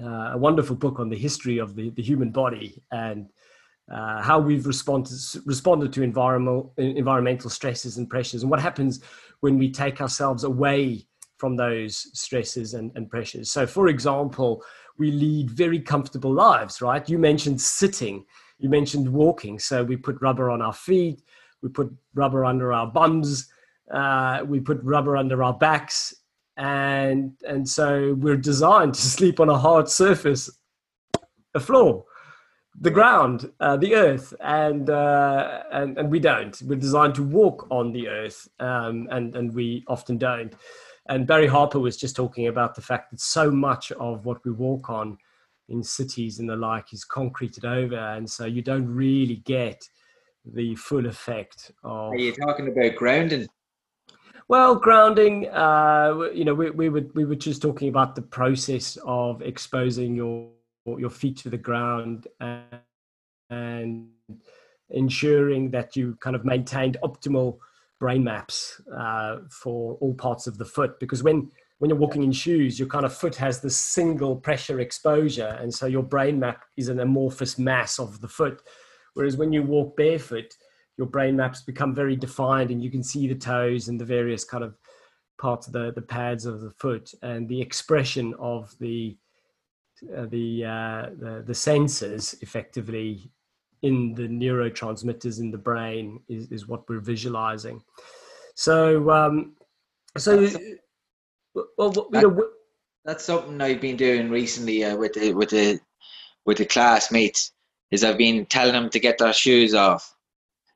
[0.00, 3.28] uh, a wonderful book on the history of the, the human body and
[3.92, 5.12] uh, how we've responded
[5.44, 9.00] responded to environmental environmental stresses and pressures, and what happens
[9.40, 11.04] when we take ourselves away
[11.42, 13.50] from those stresses and, and pressures.
[13.50, 14.62] So, for example,
[14.96, 17.08] we lead very comfortable lives, right?
[17.08, 18.24] You mentioned sitting,
[18.60, 19.58] you mentioned walking.
[19.58, 21.24] So we put rubber on our feet,
[21.60, 23.48] we put rubber under our bums,
[23.90, 26.14] uh, we put rubber under our backs,
[26.58, 30.48] and and so we're designed to sleep on a hard surface,
[31.56, 32.04] a floor,
[32.80, 36.54] the ground, uh, the earth, and, uh, and and we don't.
[36.62, 40.54] We're designed to walk on the earth, um, and and we often don't.
[41.12, 44.50] And Barry Harper was just talking about the fact that so much of what we
[44.50, 45.18] walk on
[45.68, 49.86] in cities and the like is concreted over, and so you don't really get
[50.46, 52.12] the full effect of.
[52.12, 53.46] Are you talking about grounding?
[54.48, 58.96] Well, grounding, uh, you know, we, we were we were just talking about the process
[59.04, 60.48] of exposing your
[60.86, 62.64] your feet to the ground and,
[63.50, 64.08] and
[64.88, 67.58] ensuring that you kind of maintained optimal
[68.02, 70.98] brain maps uh, for all parts of the foot.
[70.98, 71.48] Because when
[71.78, 75.72] when you're walking in shoes, your kind of foot has this single pressure exposure, and
[75.72, 78.62] so your brain map is an amorphous mass of the foot.
[79.14, 80.54] Whereas when you walk barefoot,
[80.96, 84.44] your brain maps become very defined and you can see the toes and the various
[84.44, 84.76] kind of
[85.38, 89.16] parts of the, the pads of the foot and the expression of the
[90.16, 93.30] uh, the, uh, the the senses effectively
[93.82, 97.82] in the neurotransmitters in the brain is, is what we're visualizing
[98.54, 99.52] so um
[100.16, 100.48] so
[101.54, 102.48] well you know
[103.04, 105.80] that's something I've been doing recently uh, with the with the
[106.46, 107.52] with the classmates
[107.90, 110.14] is I've been telling them to get their shoes off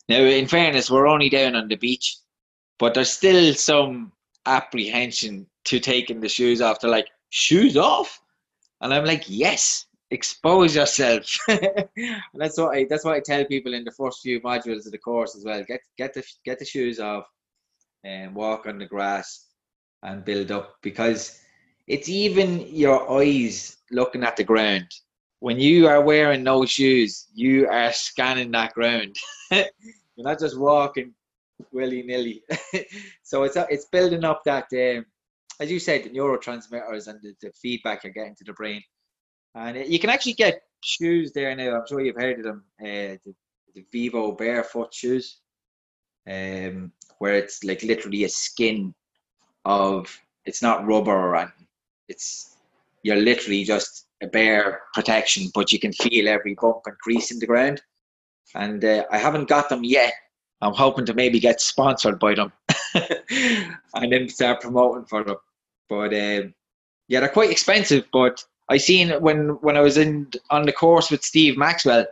[0.09, 2.16] now, in fairness, we're only down on the beach,
[2.78, 4.12] but there's still some
[4.44, 6.80] apprehension to taking the shoes off.
[6.80, 8.20] They're like, shoes off?
[8.80, 11.24] And I'm like, yes, expose yourself.
[12.34, 14.98] that's what I that's what I tell people in the first few modules of the
[14.98, 15.62] course as well.
[15.64, 17.26] Get get the get the shoes off
[18.04, 19.46] and walk on the grass
[20.02, 21.40] and build up because
[21.86, 24.86] it's even your eyes looking at the ground.
[25.40, 29.16] When you are wearing no shoes, you are scanning that ground.
[29.50, 29.66] You're
[30.16, 31.14] not just walking
[31.72, 32.42] willy nilly.
[33.22, 35.04] so it's it's building up that, um,
[35.61, 38.82] as you said, the neurotransmitters and the, the, feedback you're getting to the brain.
[39.57, 41.76] And you can actually get shoes there now.
[41.76, 42.64] I'm sure you've heard of them.
[42.80, 43.34] Uh, the,
[43.74, 45.38] the Vivo barefoot shoes,
[46.30, 48.94] um, where it's like literally a skin
[49.64, 50.16] of.
[50.44, 51.66] It's not rubber or anything.
[52.09, 52.59] It's
[53.02, 57.40] you're literally just a bare protection, but you can feel every bump and crease in
[57.40, 57.82] the ground
[58.54, 60.12] and uh, I haven't got them yet.
[60.62, 62.52] I'm hoping to maybe get sponsored by them
[62.94, 65.36] and then start promoting for them.
[65.88, 66.54] But um,
[67.09, 68.07] yeah, they're quite expensive.
[68.12, 72.06] But I seen when when I was in on the course with Steve Maxwell,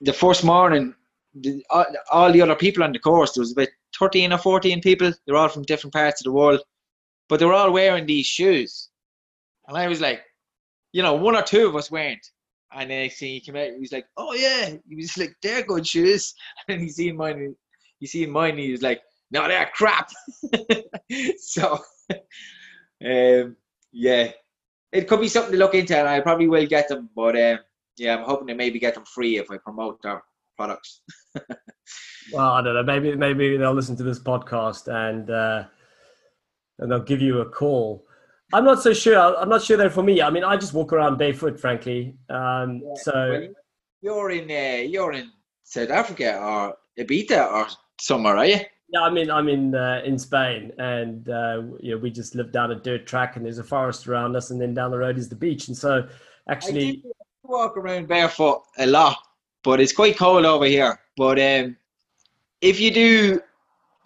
[0.00, 0.94] the first morning,
[1.34, 4.80] the, all, all the other people on the course there was about thirteen or fourteen
[4.80, 5.12] people.
[5.26, 6.60] They're all from different parts of the world,
[7.28, 8.88] but they were all wearing these shoes,
[9.68, 10.22] and I was like,
[10.92, 12.26] you know, one or two of us weren't.
[12.74, 15.36] And then next thing he came out, he was like, "Oh yeah," he was like,
[15.42, 16.34] "They're good shoes."
[16.68, 17.54] And he seen mine,
[18.00, 20.10] he seen mine, he was like, "No, they're crap."
[21.38, 21.78] so,
[23.04, 23.56] um,
[23.92, 24.32] yeah,
[24.92, 27.08] it could be something to look into, and I probably will get them.
[27.16, 27.58] But um,
[27.96, 30.22] yeah, I'm hoping to maybe get them free if I promote their
[30.56, 31.00] products.
[32.32, 32.82] well, I don't know.
[32.82, 35.64] Maybe maybe they'll listen to this podcast and uh,
[36.78, 38.06] and they'll give you a call.
[38.52, 39.16] I'm not so sure.
[39.36, 40.20] I'm not sure they're for me.
[40.20, 42.16] I mean, I just walk around barefoot, frankly.
[42.28, 43.48] Um, yeah, so
[44.02, 45.30] you're in uh, you're in
[45.62, 47.66] South Africa or Ibiza or
[47.98, 48.60] somewhere, are you?
[48.92, 52.52] Yeah, I mean, I'm in uh, in Spain, and uh, you know, we just live
[52.52, 55.16] down a dirt track, and there's a forest around us, and then down the road
[55.16, 56.06] is the beach, and so
[56.48, 57.02] actually
[57.42, 59.16] walk around barefoot a lot,
[59.64, 61.00] but it's quite cold over here.
[61.16, 61.76] But um,
[62.60, 63.40] if you do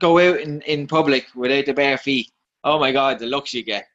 [0.01, 2.31] go out in, in public without the bare feet,
[2.63, 3.89] oh my god, the looks you get.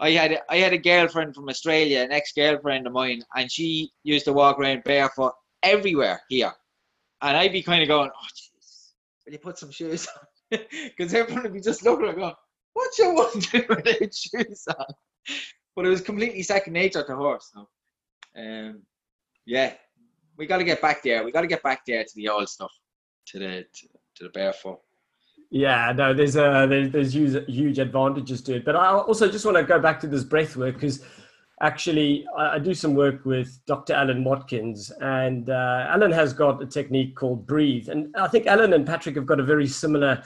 [0.00, 3.92] I had I had a girlfriend from Australia, an ex girlfriend of mine, and she
[4.02, 6.52] used to walk around barefoot everywhere here,
[7.22, 8.26] and I'd be kind of going, "Oh,
[9.24, 10.58] will you put some shoes on?"
[10.96, 12.34] Because everyone would be just looking at going,
[12.72, 14.86] "What's your one doing without shoes on?"
[15.74, 17.38] But it was completely second nature to her.
[17.40, 17.68] So,
[18.36, 18.82] um,
[19.46, 19.74] yeah,
[20.36, 21.24] we got to get back there.
[21.24, 22.72] We got to get back there to the old stuff,
[23.26, 24.80] to the to, to the barefoot.
[25.50, 28.64] Yeah, no, there's uh, there's, there's huge, huge advantages to it.
[28.64, 31.04] But I also just want to go back to this breath work because
[31.60, 33.94] actually I, I, do some work with Dr.
[33.94, 38.72] Alan Watkins, and uh, Alan has got a technique called breathe, and I think Alan
[38.72, 40.22] and Patrick have got a very similar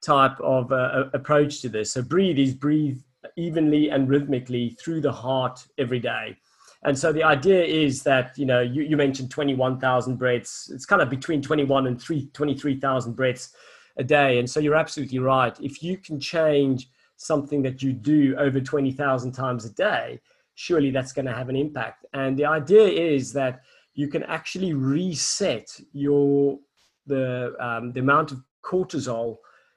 [0.00, 1.92] type of uh, approach to this.
[1.92, 3.00] So breathe is breathe
[3.36, 6.36] evenly and rhythmically through the heart every day.
[6.84, 10.70] And so the idea is that, you know, you, you mentioned 21,000 breaths.
[10.72, 13.54] It's kind of between 21 and 3, 23,000 breaths
[13.96, 14.38] a day.
[14.38, 15.58] And so you're absolutely right.
[15.60, 20.20] If you can change something that you do over 20,000 times a day,
[20.58, 22.04] surely that's going to have an impact.
[22.14, 23.60] And the idea is that
[23.94, 26.58] you can actually reset your
[27.06, 29.36] the um, the amount of cortisol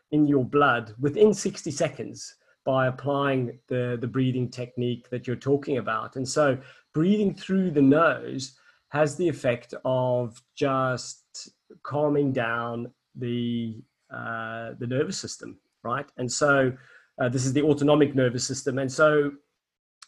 [0.10, 5.78] in your blood within 60 seconds by applying the, the breathing technique that you're talking
[5.78, 6.16] about.
[6.16, 6.58] And so
[6.94, 8.58] breathing through the nose
[8.90, 11.50] has the effect of just
[11.84, 16.08] calming down the uh, the nervous system, right?
[16.18, 16.74] And so
[17.22, 18.80] uh, this is the autonomic nervous system.
[18.80, 19.32] And so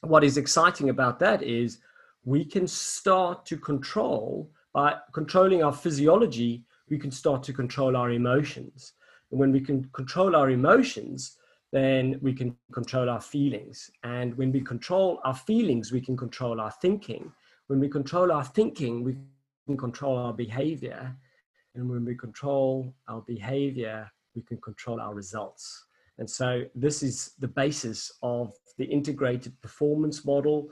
[0.03, 1.79] what is exciting about that is
[2.25, 8.11] we can start to control by controlling our physiology, we can start to control our
[8.11, 8.93] emotions.
[9.31, 11.37] And when we can control our emotions,
[11.71, 13.89] then we can control our feelings.
[14.03, 17.31] And when we control our feelings, we can control our thinking.
[17.67, 19.15] When we control our thinking, we
[19.65, 21.15] can control our behavior.
[21.75, 25.85] And when we control our behavior, we can control our results.
[26.17, 30.69] And so this is the basis of the integrated performance model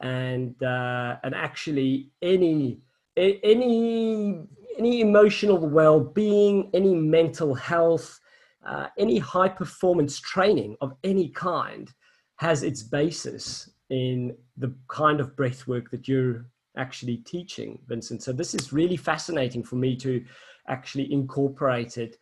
[0.00, 2.80] and uh, and actually any
[3.16, 4.42] any
[4.78, 8.18] any emotional well-being, any mental health,
[8.66, 11.92] uh, any high performance training of any kind
[12.36, 18.22] has its basis in the kind of breath work that you're actually teaching, Vincent.
[18.22, 20.24] So this is really fascinating for me to
[20.68, 22.16] actually incorporate it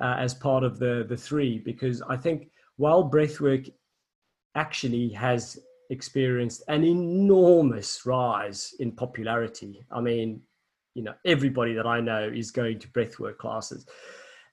[0.00, 3.70] uh, as part of the the three because I think while breathwork
[4.54, 5.58] actually has
[5.90, 9.84] experienced an enormous rise in popularity.
[9.90, 10.40] I mean,
[10.94, 13.86] you know, everybody that I know is going to breathwork classes.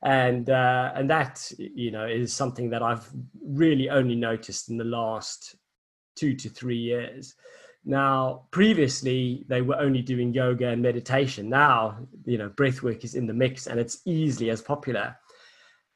[0.03, 3.09] And uh, and that you know is something that I've
[3.43, 5.55] really only noticed in the last
[6.15, 7.33] two to three years.
[7.83, 11.49] Now, previously they were only doing yoga and meditation.
[11.49, 15.15] Now, you know, breathwork is in the mix and it's easily as popular.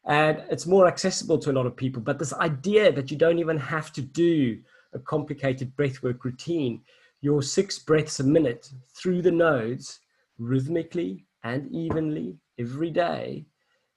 [0.05, 2.01] And it's more accessible to a lot of people.
[2.01, 4.59] But this idea that you don't even have to do
[4.93, 6.81] a complicated breathwork routine,
[7.21, 9.99] your six breaths a minute through the nodes
[10.39, 13.45] rhythmically and evenly every day,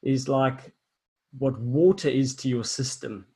[0.02, 0.72] is like
[1.38, 3.26] what water is to your system.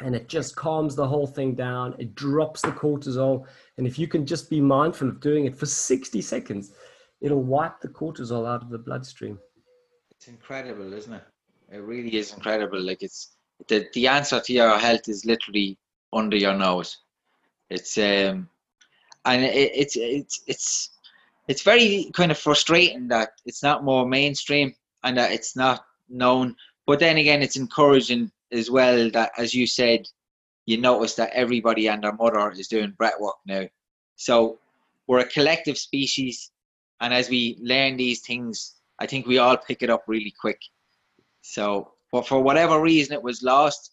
[0.00, 1.94] And it just calms the whole thing down.
[2.00, 3.46] It drops the cortisol.
[3.78, 6.72] And if you can just be mindful of doing it for 60 seconds,
[7.20, 9.38] it'll wipe the cortisol out of the bloodstream.
[10.10, 11.22] It's incredible, isn't it?
[11.70, 12.80] It really is incredible.
[12.80, 13.34] Like it's
[13.68, 15.78] the, the answer to your health is literally
[16.12, 16.98] under your nose.
[17.70, 18.48] It's um,
[19.24, 20.90] and it, it's it's it's
[21.48, 26.56] it's very kind of frustrating that it's not more mainstream and that it's not known.
[26.86, 30.06] But then again, it's encouraging as well that, as you said,
[30.66, 33.64] you notice that everybody and their mother is doing breath work now.
[34.16, 34.58] So
[35.06, 36.50] we're a collective species,
[37.00, 40.60] and as we learn these things, I think we all pick it up really quick.
[41.46, 43.92] So, but for whatever reason it was lost,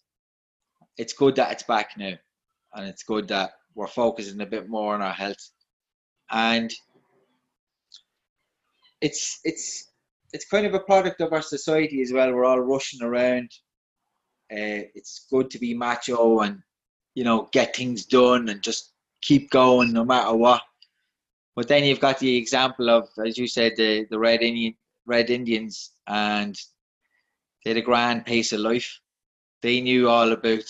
[0.96, 2.14] it's good that it's back now,
[2.72, 5.50] and it's good that we're focusing a bit more on our health,
[6.30, 6.72] and
[9.02, 9.92] it's it's
[10.32, 12.32] it's kind of a product of our society as well.
[12.32, 13.50] We're all rushing around.
[14.50, 16.62] Uh, it's good to be macho and
[17.14, 20.62] you know get things done and just keep going no matter what.
[21.54, 24.74] But then you've got the example of, as you said, the the red Indian
[25.04, 26.58] red Indians, and
[27.64, 29.00] they had a grand pace of life.
[29.62, 30.64] They knew all about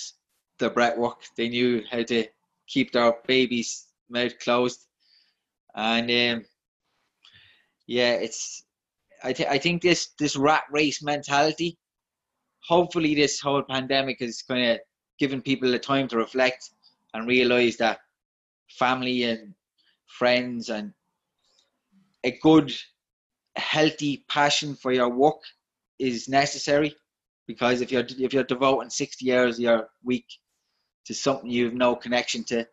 [0.59, 1.23] the breath work.
[1.37, 2.27] They knew how to
[2.67, 4.87] keep their baby's mouth closed,
[5.75, 6.45] and um,
[7.87, 8.65] yeah, it's.
[9.25, 11.79] I think I think this this rat race mentality.
[12.69, 14.79] Hopefully, this whole pandemic is kind of
[15.19, 16.71] giving people the time to reflect
[17.15, 18.01] and realize that
[18.69, 19.55] family and
[20.07, 20.93] friends and
[22.25, 22.73] a good
[23.57, 25.41] healthy passion for your work
[25.99, 26.95] is necessary
[27.47, 30.27] because if you're if you're devoting 60 hours of your week
[31.07, 32.67] to something you've no connection to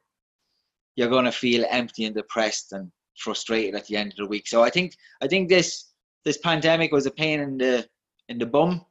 [0.96, 4.48] you're going to feel empty and depressed and frustrated at the end of the week.
[4.48, 5.92] So i think i think this
[6.26, 7.88] this pandemic was a pain in the
[8.28, 8.86] in the bum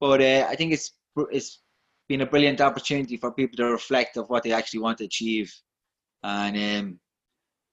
[0.00, 0.92] but uh, i think it's
[1.30, 1.62] it's
[2.08, 5.52] been a brilliant opportunity for people to reflect of what they actually want to achieve.
[6.22, 7.00] And um,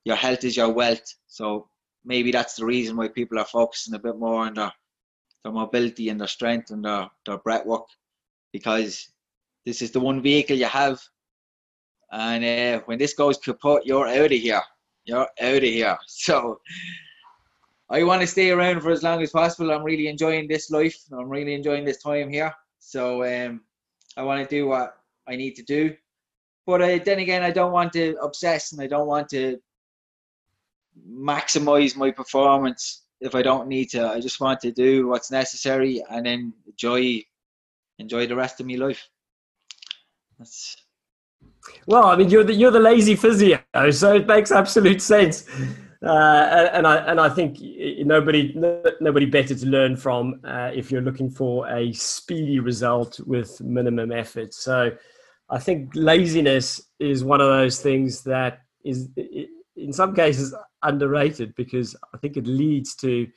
[0.05, 1.67] your health is your wealth so
[2.05, 4.71] maybe that's the reason why people are focusing a bit more on their
[5.43, 7.85] their mobility and their strength and their, their breath work
[8.51, 9.09] because
[9.65, 11.01] this is the one vehicle you have.
[12.11, 14.61] And uh, when this goes kaput, you're out of here.
[15.05, 15.97] You're out of here.
[16.07, 16.59] So
[17.89, 19.71] I want to stay around for as long as possible.
[19.71, 20.97] I'm really enjoying this life.
[21.11, 22.53] I'm really enjoying this time here.
[22.79, 23.61] So um,
[24.17, 25.95] I want to do what I need to do.
[26.65, 29.59] But uh, then again, I don't want to obsess and I don't want to
[31.09, 34.07] maximize my performance if I don't need to.
[34.07, 37.24] I just want to do what's necessary and then enjoy
[37.99, 39.07] enjoy the rest of my life.
[40.38, 40.76] That's
[41.88, 43.59] well, I mean, you're the you're the lazy physio,
[43.91, 45.47] so it makes absolute sense.
[46.05, 47.57] Uh, and I and I think
[48.05, 48.53] nobody
[48.99, 54.11] nobody better to learn from uh, if you're looking for a speedy result with minimum
[54.11, 54.53] effort.
[54.53, 54.91] So,
[55.49, 59.09] I think laziness is one of those things that is
[59.76, 60.53] in some cases
[60.84, 63.27] underrated because I think it leads to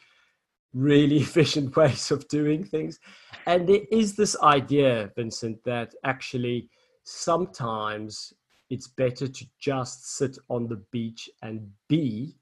[0.74, 2.98] really efficient ways of doing things.
[3.46, 6.68] And there is this idea, Vincent, that actually
[7.04, 8.32] sometimes
[8.68, 12.36] it's better to just sit on the beach and be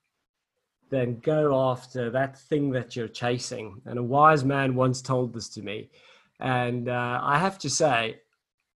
[0.91, 3.81] than go after that thing that you're chasing.
[3.85, 5.91] And a wise man once told this to me.
[6.41, 8.21] And uh, I have to say,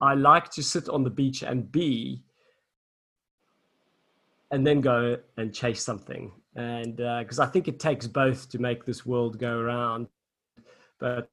[0.00, 2.22] I like to sit on the beach and be,
[4.50, 6.32] and then go and chase something.
[6.54, 10.08] And because uh, I think it takes both to make this world go around.
[10.98, 11.30] But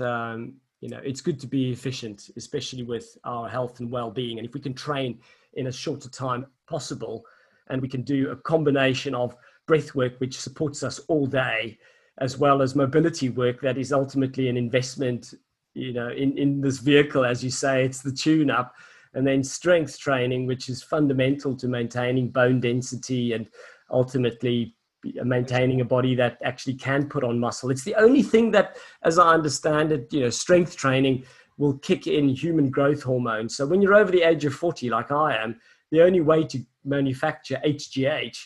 [0.00, 4.38] um, you know, it's good to be efficient, especially with our health and well-being.
[4.38, 5.18] And if we can train
[5.54, 7.24] in a shorter time possible,
[7.70, 9.34] and we can do a combination of
[9.66, 11.78] breath work, which supports us all day,
[12.18, 15.32] as well as mobility work that is ultimately an investment,
[15.74, 18.74] you know, in, in this vehicle, as you say, it's the tune up.
[19.14, 23.46] And then strength training, which is fundamental to maintaining bone density and
[23.90, 24.74] ultimately
[25.22, 27.70] maintaining a body that actually can put on muscle.
[27.70, 31.24] It's the only thing that, as I understand it, you know, strength training
[31.58, 33.48] will kick in human growth hormone.
[33.48, 35.60] So when you're over the age of 40, like I am,
[35.90, 38.38] the only way to manufacture HGH,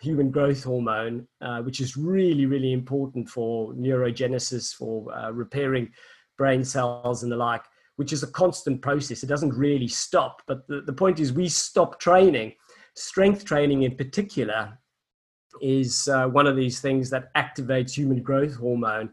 [0.00, 5.90] human growth hormone, uh, which is really, really important for neurogenesis, for uh, repairing
[6.36, 7.62] brain cells and the like,
[7.98, 9.24] which is a constant process.
[9.24, 10.42] It doesn't really stop.
[10.46, 12.52] But the, the point is, we stop training.
[12.94, 14.78] Strength training, in particular,
[15.60, 19.10] is uh, one of these things that activates human growth hormone.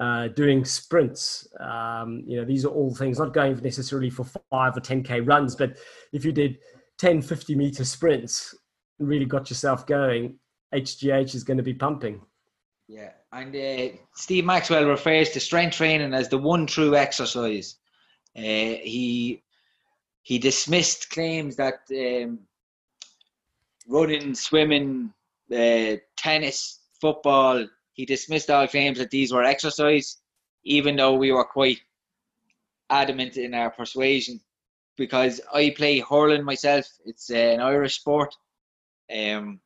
[0.00, 4.76] Uh, doing sprints, um, you know, these are all things not going necessarily for five
[4.76, 5.76] or 10k runs, but
[6.12, 6.56] if you did
[6.98, 8.54] 10, 50 meter sprints,
[9.00, 10.38] really got yourself going,
[10.72, 12.20] HGH is going to be pumping.
[12.86, 17.74] Yeah, and uh, Steve Maxwell refers to strength training as the one true exercise.
[18.38, 19.42] Uh, he
[20.22, 22.38] he dismissed claims that um,
[23.88, 25.12] running, swimming,
[25.52, 27.66] uh, tennis, football.
[27.94, 30.18] He dismissed all claims that these were exercise,
[30.62, 31.80] even though we were quite
[32.90, 34.40] adamant in our persuasion
[34.98, 36.86] because I play hurling myself.
[37.06, 38.34] It's uh, an Irish sport,
[39.16, 39.60] um,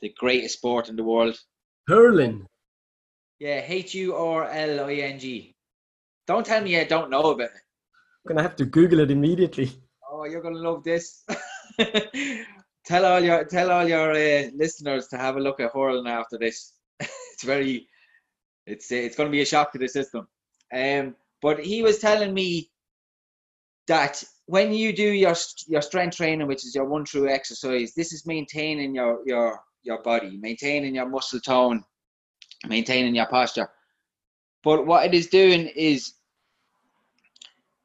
[0.00, 1.38] the greatest sport in the world.
[1.86, 2.46] Hurling.
[3.38, 5.54] Yeah, H U R L I N G.
[6.26, 7.63] Don't tell me I don't know about it.
[8.26, 9.70] Gonna have to Google it immediately.
[10.10, 11.24] Oh, you're gonna love this.
[12.86, 16.38] tell all your tell all your uh, listeners to have a look at hurling after
[16.38, 16.72] this.
[17.00, 17.86] it's very,
[18.66, 20.26] it's uh, it's gonna be a shock to the system.
[20.72, 22.70] Um, but he was telling me
[23.88, 25.34] that when you do your
[25.66, 30.02] your strength training, which is your one true exercise, this is maintaining your your your
[30.02, 31.84] body, maintaining your muscle tone,
[32.66, 33.68] maintaining your posture.
[34.62, 36.14] But what it is doing is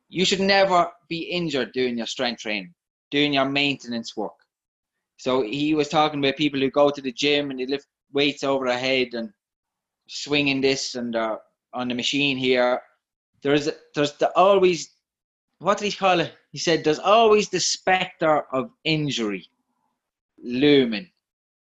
[0.09, 2.73] you should never be injured doing your strength training,
[3.11, 4.33] doing your maintenance work.
[5.17, 8.43] So he was talking about people who go to the gym and they lift weights
[8.43, 9.31] over their head and
[10.07, 11.37] swinging this and uh,
[11.73, 12.81] on the machine here.
[13.43, 14.89] There's there's the, always
[15.59, 16.33] what did he call it?
[16.51, 19.47] He said there's always the specter of injury
[20.41, 21.09] looming.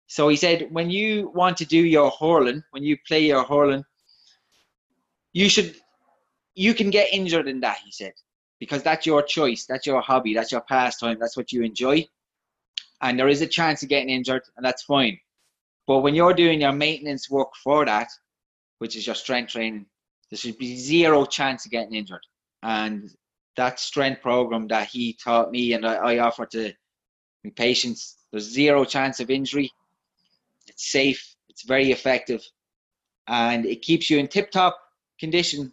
[0.07, 3.85] So he said when you want to do your hurling, when you play your hurling,
[5.33, 5.75] you should
[6.55, 8.13] you can get injured in that, he said.
[8.59, 12.07] Because that's your choice, that's your hobby, that's your pastime, that's what you enjoy.
[13.03, 15.19] And there is a chance of getting injured, and that's fine.
[15.87, 18.09] But when you're doing your maintenance work for that,
[18.79, 19.87] which is your strength training,
[20.31, 22.25] there should be zero chance of getting injured.
[22.63, 23.11] And
[23.57, 26.73] that strength program that he taught me and I, I offer to
[27.55, 29.71] patients, there's zero chance of injury.
[30.67, 32.43] It's safe, it's very effective,
[33.29, 34.79] and it keeps you in tip top
[35.21, 35.73] condition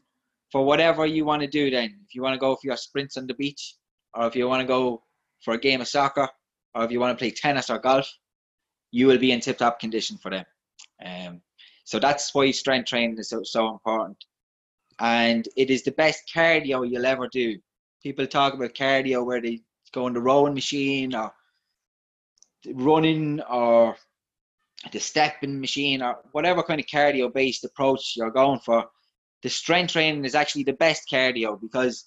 [0.54, 2.00] for whatever you want to do then.
[2.06, 3.76] If you want to go for your sprints on the beach,
[4.14, 5.02] or if you want to go
[5.44, 6.30] for a game of soccer,
[6.76, 8.08] or if you want to play tennis or golf,
[8.92, 10.46] you will be in tip top condition for them.
[11.04, 11.42] Um,
[11.86, 14.24] so that's why strength training is so, so important.
[15.00, 17.58] And it is the best cardio you'll ever do
[18.04, 19.62] people talk about cardio where they
[19.94, 21.32] go on the rowing machine or
[22.74, 23.96] running or
[24.92, 28.86] the stepping machine or whatever kind of cardio based approach you're going for
[29.44, 32.06] the strength training is actually the best cardio because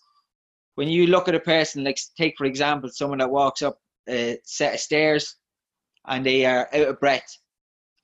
[0.75, 3.79] when you look at a person like take for example someone that walks up
[4.09, 5.37] a set of stairs
[6.07, 7.37] and they are out of breath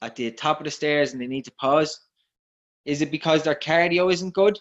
[0.02, 1.98] at the top of the stairs and they need to pause?
[2.84, 4.58] Is it because their cardio isn't good?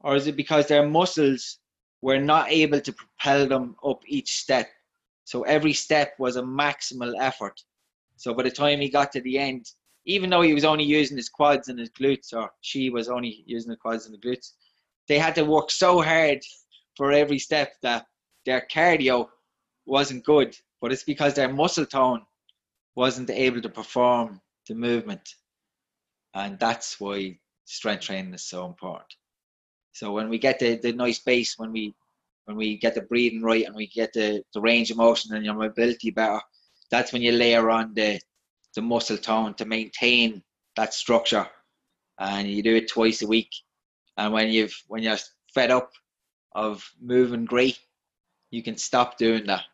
[0.00, 1.58] Or is it because their muscles
[2.00, 4.68] were not able to propel them up each step?
[5.24, 7.60] So every step was a maximal effort.
[8.16, 9.66] So by the time he got to the end,
[10.06, 13.44] even though he was only using his quads and his glutes, or she was only
[13.46, 14.52] using the quads and the glutes,
[15.08, 16.40] they had to work so hard
[16.96, 18.06] for every step that
[18.46, 19.28] their cardio
[19.86, 20.56] wasn't good.
[20.80, 22.22] But it's because their muscle tone
[22.94, 25.34] wasn't able to perform the movement.
[26.34, 29.12] And that's why strength training is so important.
[29.92, 31.94] So when we get the, the nice base, when we
[32.46, 35.44] when we get the breathing right and we get the, the range of motion and
[35.44, 36.40] your mobility better,
[36.90, 38.18] that's when you layer on the
[38.74, 40.42] the muscle tone to maintain
[40.76, 41.46] that structure.
[42.18, 43.50] And you do it twice a week.
[44.16, 45.16] And when you've when you're
[45.54, 45.90] fed up
[46.54, 47.78] of moving great,
[48.50, 49.64] you can stop doing that.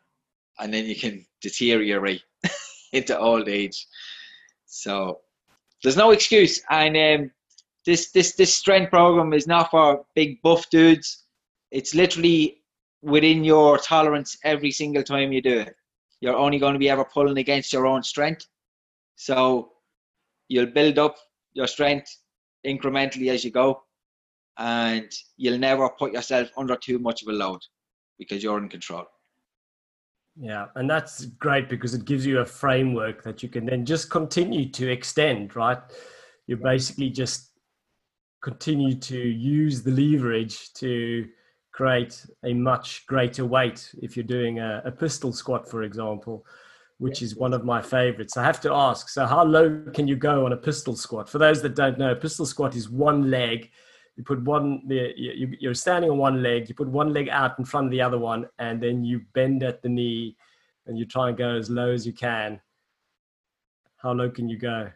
[0.59, 2.23] And then you can deteriorate
[2.93, 3.85] into old age.
[4.65, 5.19] So
[5.83, 6.61] there's no excuse.
[6.69, 7.31] And um,
[7.85, 11.25] this this this strength program is not for big buff dudes.
[11.71, 12.61] It's literally
[13.01, 15.75] within your tolerance every single time you do it.
[16.21, 18.47] You're only going to be ever pulling against your own strength.
[19.17, 19.71] So
[20.47, 21.17] you'll build up
[21.53, 22.15] your strength
[22.65, 23.83] incrementally as you go,
[24.57, 27.59] and you'll never put yourself under too much of a load
[28.17, 29.05] because you're in control.
[30.39, 34.11] Yeah, and that's great because it gives you a framework that you can then just
[34.11, 35.79] continue to extend, right?
[36.45, 37.51] You basically just
[38.43, 41.27] continue to use the leverage to
[41.73, 46.45] create a much greater weight if you're doing a, a pistol squat, for example,
[46.99, 48.37] which is one of my favorites.
[48.37, 51.29] I have to ask so, how low can you go on a pistol squat?
[51.29, 53.69] For those that don't know, a pistol squat is one leg.
[54.15, 57.85] You put one, you're standing on one leg, you put one leg out in front
[57.85, 60.35] of the other one, and then you bend at the knee
[60.87, 62.59] and you try and go as low as you can.
[63.97, 64.89] How low can you go?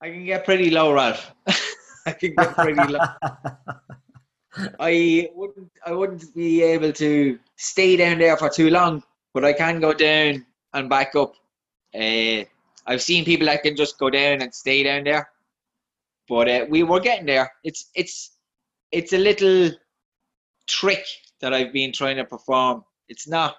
[0.00, 1.34] I can get pretty low, Ralph.
[2.06, 3.00] I can get pretty low.
[4.80, 9.02] I wouldn't I wouldn't be able to stay down there for too long,
[9.34, 11.34] but I can go down and back up.
[11.94, 12.44] Uh,
[12.86, 15.30] I've seen people that can just go down and stay down there,
[16.28, 17.50] but uh, we were getting there.
[17.64, 18.36] It's it's
[18.92, 19.70] it's a little
[20.66, 21.04] trick
[21.40, 22.84] that I've been trying to perform.
[23.08, 23.56] It's not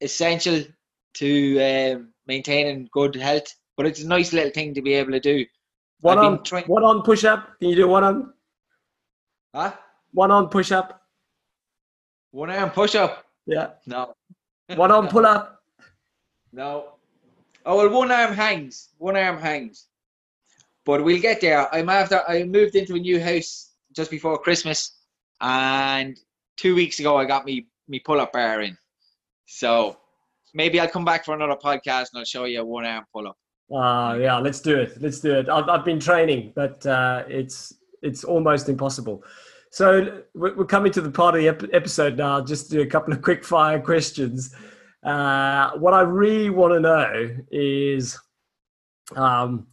[0.00, 0.62] essential
[1.14, 5.20] to um, maintaining good health, but it's a nice little thing to be able to
[5.20, 5.44] do.
[6.00, 6.64] One on, trying...
[6.64, 7.58] one on push up.
[7.58, 8.32] Can you do one on?
[9.54, 9.72] Huh?
[10.12, 11.00] One on push up.
[12.34, 13.24] One arm push up.
[13.46, 13.68] Yeah.
[13.86, 14.14] No.
[14.74, 15.62] One on pull up.
[16.54, 16.92] No.
[17.66, 18.90] Oh well, one arm hangs.
[18.98, 19.88] One arm hangs.
[20.84, 21.72] But we'll get there.
[21.74, 22.22] I'm after.
[22.28, 24.98] I moved into a new house just before Christmas,
[25.40, 26.16] and
[26.56, 28.78] two weeks ago I got me me pull up bar in.
[29.46, 29.96] So
[30.54, 33.26] maybe I'll come back for another podcast and I'll show you a one arm pull
[33.26, 33.36] up.
[33.74, 35.00] Uh, yeah, let's do it.
[35.02, 35.48] Let's do it.
[35.48, 39.24] I've, I've been training, but uh, it's it's almost impossible.
[39.70, 42.40] So we're coming to the part of the episode now.
[42.40, 44.54] Just do a couple of quick fire questions.
[45.04, 48.18] Uh, what I really want to know is,
[49.16, 49.66] um,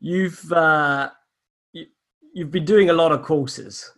[0.00, 1.10] you've uh,
[1.72, 1.86] you,
[2.32, 3.92] you've been doing a lot of courses.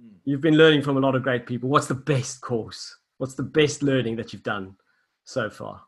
[0.00, 0.14] Hmm.
[0.24, 1.68] You've been learning from a lot of great people.
[1.68, 2.96] What's the best course?
[3.18, 4.76] What's the best learning that you've done
[5.24, 5.82] so far?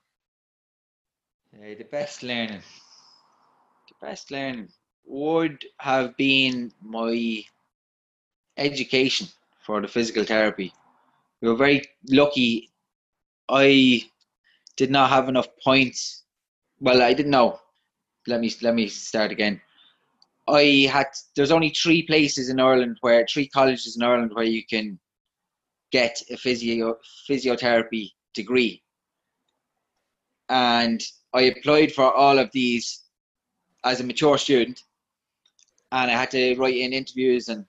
[1.55, 2.63] Uh, the best learning.
[3.89, 4.71] The best learning
[5.07, 7.43] would have been my
[8.57, 9.29] education
[9.65, 10.73] for the physical therapy.
[11.41, 12.72] We were very lucky.
[13.49, 14.05] I
[14.77, 16.25] did not have enough points.
[16.81, 17.61] Well, I didn't know.
[18.27, 19.61] Let me let me start again.
[20.49, 24.65] I had there's only three places in Ireland where three colleges in Ireland where you
[24.65, 24.99] can
[25.91, 26.97] get a physio
[27.29, 28.83] physiotherapy degree.
[30.49, 33.05] And I applied for all of these
[33.85, 34.81] as a mature student
[35.93, 37.65] and I had to write in interviews and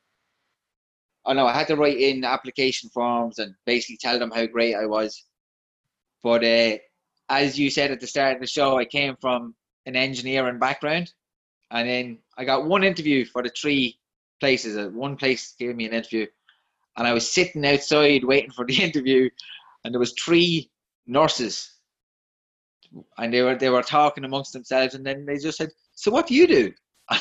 [1.26, 4.76] oh no, I had to write in application forms and basically tell them how great
[4.76, 5.26] I was.
[6.24, 6.78] But uh,
[7.30, 9.56] as you said at the start of the show, I came from
[9.86, 11.12] an engineering background,
[11.70, 14.00] and then I got one interview for the three
[14.40, 14.78] places.
[14.78, 16.26] Uh, one place gave me an interview,
[16.98, 19.30] and I was sitting outside waiting for the interview,
[19.84, 20.72] and there was three
[21.06, 21.74] nurses,
[23.18, 26.28] and they were they were talking amongst themselves, and then they just said, "So what
[26.28, 26.74] do you do?"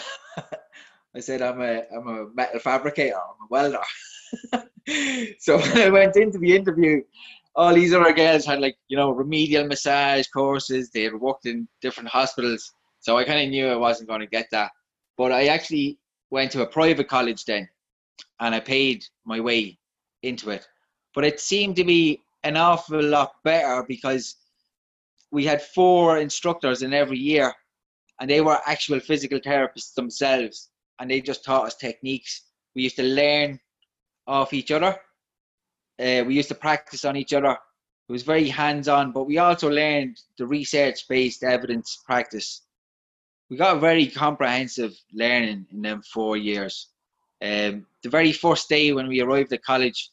[1.15, 3.83] I said, I'm a, I'm a metal fabricator, I'm a welder.
[5.39, 7.03] so when I went into the interview,
[7.55, 10.91] all these other girls had like, you know, remedial massage courses.
[10.91, 12.73] They had worked in different hospitals.
[13.01, 14.71] So I kind of knew I wasn't going to get that.
[15.19, 15.99] But I actually
[16.31, 17.69] went to a private college then
[18.41, 19.79] and I paid my way
[20.23, 20.67] into it.
[21.15, 24.37] But it seemed to be an awful lot better because
[25.31, 27.53] we had four instructors in every year
[28.21, 32.43] and they were actual physical therapists themselves, and they just taught us techniques.
[32.77, 33.59] We used to learn
[34.29, 34.97] off each other.
[36.03, 37.53] Uh, we used to practice on each other.
[37.53, 42.63] It was very hands-on, but we also learned the research-based evidence practice.
[43.49, 46.89] We got a very comprehensive learning in them four years.
[47.41, 50.11] Um, the very first day when we arrived at college,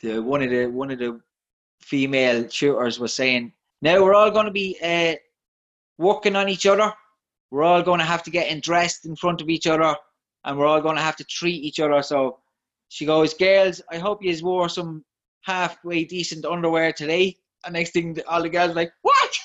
[0.00, 1.20] the one of the one of the
[1.80, 5.14] female tutors was saying, "Now we're all going to be uh,
[5.98, 6.92] working on each other.
[7.50, 9.94] We're all going to have to get dressed in front of each other,
[10.44, 12.38] and we're all going to have to treat each other." So
[12.90, 15.04] she goes, "Girls, I hope you wore some
[15.42, 19.38] halfway decent underwear today." And next thing, all the girls like, "What?"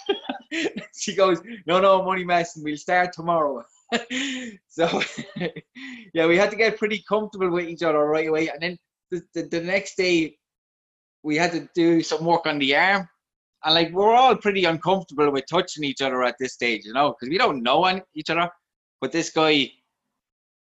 [0.97, 2.63] she goes, "No, no, money messing.
[2.63, 3.63] We'll start tomorrow."
[4.67, 5.01] so
[6.13, 8.77] yeah, we had to get pretty comfortable with each other right away, and then
[9.11, 10.37] the, the, the next day
[11.21, 13.07] we had to do some work on the arm.
[13.63, 17.09] And like we're all pretty uncomfortable with touching each other at this stage, you know,
[17.13, 18.49] because we don't know each other.
[19.01, 19.71] But this guy,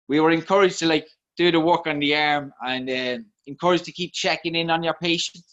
[0.07, 1.07] we were encouraged to like
[1.37, 3.17] do the work on the arm and uh,
[3.77, 5.43] to keep checking in on your patient.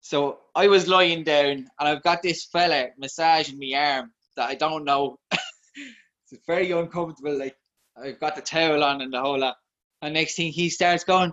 [0.00, 4.54] So I was lying down and I've got this fella massaging my arm that I
[4.54, 5.18] don't know.
[5.30, 7.38] it's very uncomfortable.
[7.38, 7.56] Like
[8.02, 9.56] I've got the towel on and the whole lot.
[10.02, 11.32] And next thing he starts going,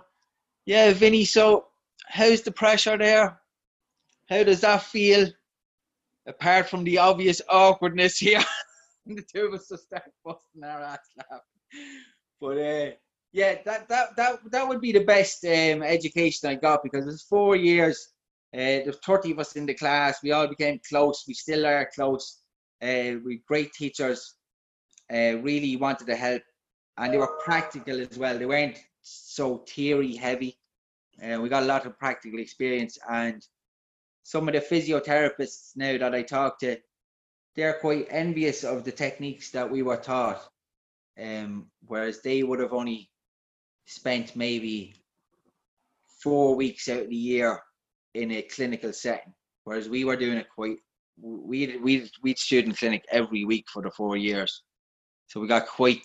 [0.66, 1.24] "Yeah, Vinny.
[1.24, 1.68] So
[2.06, 3.40] how's the pressure there?
[4.28, 5.28] How does that feel?
[6.26, 8.44] Apart from the obvious awkwardness here,
[9.06, 11.40] the two of us just start busting our ass laughing.
[12.38, 12.90] But uh,
[13.32, 17.10] yeah, that that that that would be the best um, education I got because it
[17.10, 18.08] was four years.
[18.54, 20.22] Uh, there's 30 of us in the class.
[20.22, 21.24] We all became close.
[21.28, 22.40] We still are close.
[22.82, 24.34] Uh, we great teachers.
[25.12, 26.42] Uh, really wanted to help,
[26.96, 28.38] and they were practical as well.
[28.38, 30.58] They weren't so theory heavy.
[31.22, 33.42] Uh, we got a lot of practical experience, and
[34.22, 36.76] some of the physiotherapists now that I talk to,
[37.56, 40.46] they're quite envious of the techniques that we were taught,
[41.18, 43.10] um, whereas they would have only
[43.88, 44.94] spent maybe
[46.22, 47.60] four weeks out of the year
[48.14, 49.32] in a clinical setting,
[49.64, 50.76] whereas we were doing it quite.
[51.20, 54.62] We we we student clinic every week for the four years,
[55.26, 56.02] so we got quite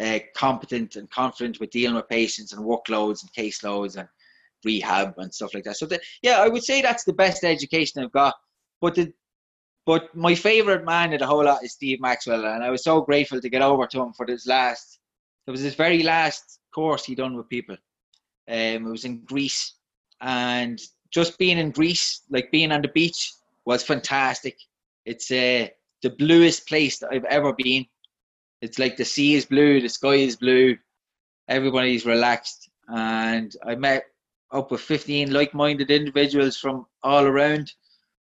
[0.00, 4.08] uh, competent and confident with dealing with patients and workloads and caseloads and
[4.64, 5.76] rehab and stuff like that.
[5.76, 8.34] So the, yeah, I would say that's the best education I've got.
[8.80, 9.12] But the
[9.84, 13.00] but my favorite man of the whole lot is Steve Maxwell, and I was so
[13.00, 14.98] grateful to get over to him for this last.
[15.46, 17.76] It was his very last course he'd done with people.
[18.48, 19.74] Um, it was in Greece,
[20.20, 20.80] and
[21.10, 23.32] just being in Greece, like being on the beach,
[23.64, 24.56] was fantastic.
[25.04, 25.68] It's uh,
[26.02, 27.86] the bluest place that I've ever been.
[28.60, 30.76] It's like the sea is blue, the sky is blue,
[31.48, 34.04] everybody's relaxed, and I met
[34.52, 37.72] up with 15 like-minded individuals from all around.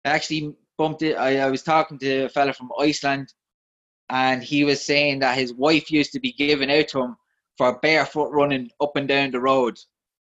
[0.04, 1.16] I actually bumped it.
[1.16, 3.34] I, I was talking to a fella from Iceland,
[4.10, 7.16] and he was saying that his wife used to be given out to him
[7.58, 9.78] for barefoot running up and down the road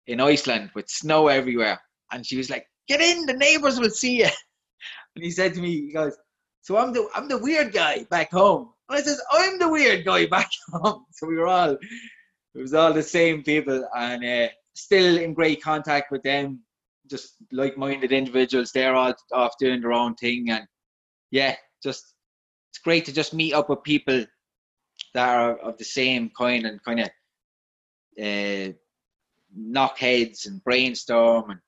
[0.07, 1.80] in Iceland with snow everywhere.
[2.11, 4.30] And she was like, "Get in, the neighbors will see you."
[5.15, 6.17] And he said to me, he goes,
[6.61, 10.05] "So I'm the I'm the weird guy back home." And I says, "I'm the weird
[10.05, 14.47] guy back home." So we were all, it was all the same people, and uh,
[14.74, 16.61] still in great contact with them,
[17.09, 18.72] just like-minded individuals.
[18.72, 20.65] They're all off doing their own thing, and
[21.30, 22.11] yeah, just
[22.72, 24.26] it's great to just meet up with people
[25.13, 27.09] that are of the same kind and kind of
[28.22, 28.74] uh,
[29.53, 31.59] knock heads and brainstorm and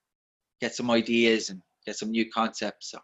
[0.62, 2.92] get some ideas and get some new concepts.
[2.92, 2.98] So.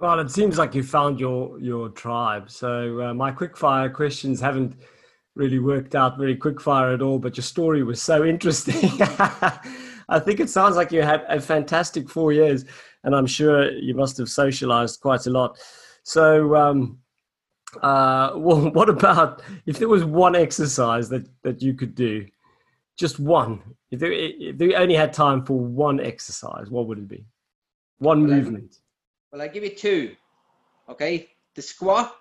[0.00, 2.50] Well, it seems like you found your your tribe.
[2.50, 4.74] So uh, my quickfire questions haven't
[5.36, 8.90] really worked out very quickfire at all, but your story was so interesting.
[10.08, 12.64] I think it sounds like you had a fantastic four years,
[13.04, 15.56] and I'm sure you must have socialized quite a lot.
[16.02, 16.98] So, um,
[17.82, 22.26] uh, well, what about if there was one exercise that, that you could do,
[22.96, 23.62] just one?
[23.90, 27.24] If there, if you only had time for one exercise, what would it be?
[27.98, 28.78] One well, movement.
[29.32, 30.16] I, well, I give you two.
[30.88, 32.14] Okay, the squat,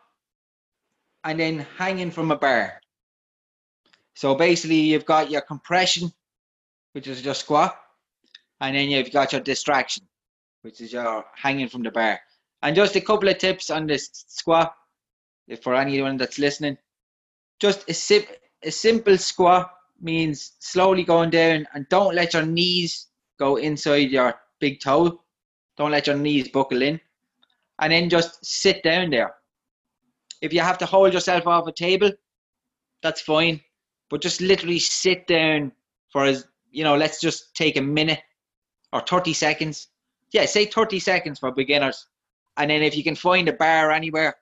[1.23, 2.79] and then hanging from a bar.
[4.15, 6.11] So basically, you've got your compression,
[6.93, 7.77] which is your squat,
[8.61, 10.03] and then you've got your distraction,
[10.61, 12.19] which is your hanging from the bar.
[12.61, 14.73] And just a couple of tips on this squat,
[15.57, 16.77] for anyone that's listening.
[17.59, 19.71] Just a, sim- a simple squat
[20.01, 25.21] means slowly going down and don't let your knees go inside your big toe.
[25.77, 26.99] Don't let your knees buckle in.
[27.79, 29.35] And then just sit down there.
[30.41, 32.11] If you have to hold yourself off a table,
[33.01, 33.61] that's fine
[34.09, 35.71] but just literally sit down
[36.11, 38.19] for as you know, let's just take a minute
[38.93, 39.87] or 30 seconds.
[40.31, 42.07] Yeah, say 30 seconds for beginners.
[42.57, 44.35] And then if you can find a bar anywhere,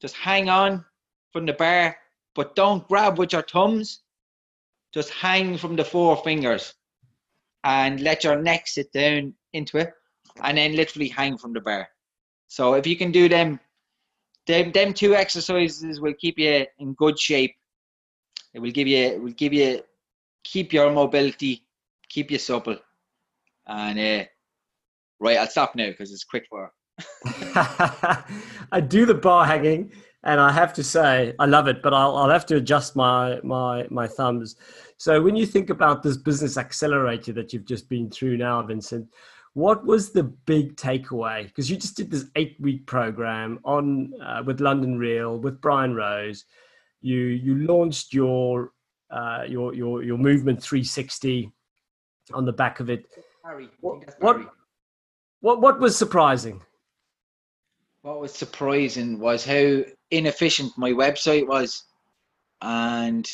[0.00, 0.84] Just hang on
[1.32, 1.96] from the bar,
[2.34, 4.00] but don't grab with your thumbs.
[4.92, 6.74] Just hang from the four fingers
[7.64, 9.92] and let your neck sit down into it
[10.42, 11.88] and then literally hang from the bar.
[12.48, 13.60] So if you can do them,
[14.46, 17.54] them, them two exercises will keep you in good shape.
[18.54, 19.82] It will give you, it will give you,
[20.42, 21.64] keep your mobility,
[22.08, 22.78] keep you supple.
[23.66, 24.24] And uh,
[25.20, 26.72] right, I'll stop now because it's quick for.
[28.72, 29.92] I do the bar hanging,
[30.24, 33.40] and I have to say I love it, but I'll, I'll have to adjust my
[33.42, 34.56] my my thumbs.
[34.96, 39.08] So when you think about this business accelerator that you've just been through now, Vincent,
[39.54, 41.46] what was the big takeaway?
[41.46, 45.94] Because you just did this eight week program on uh, with London Real with Brian
[45.94, 46.44] Rose.
[47.00, 48.72] You you launched your
[49.10, 51.50] uh, your your your movement 360
[52.32, 53.06] on the back of it.
[53.44, 54.54] Harry, What what,
[55.40, 56.62] what what was surprising?
[58.02, 61.84] What was surprising was how inefficient my website was.
[62.62, 63.30] And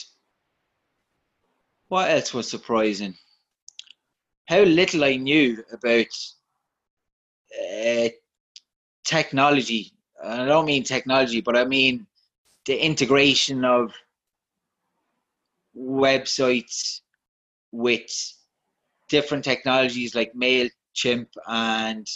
[1.88, 3.14] what else was surprising?
[4.46, 6.06] How little i knew about
[7.60, 8.08] uh,
[9.04, 9.92] technology.
[10.22, 12.06] And i don't mean technology but i mean
[12.64, 13.92] the integration of
[15.76, 17.00] websites
[17.70, 18.10] with
[19.08, 22.08] different technologies like mailchimp and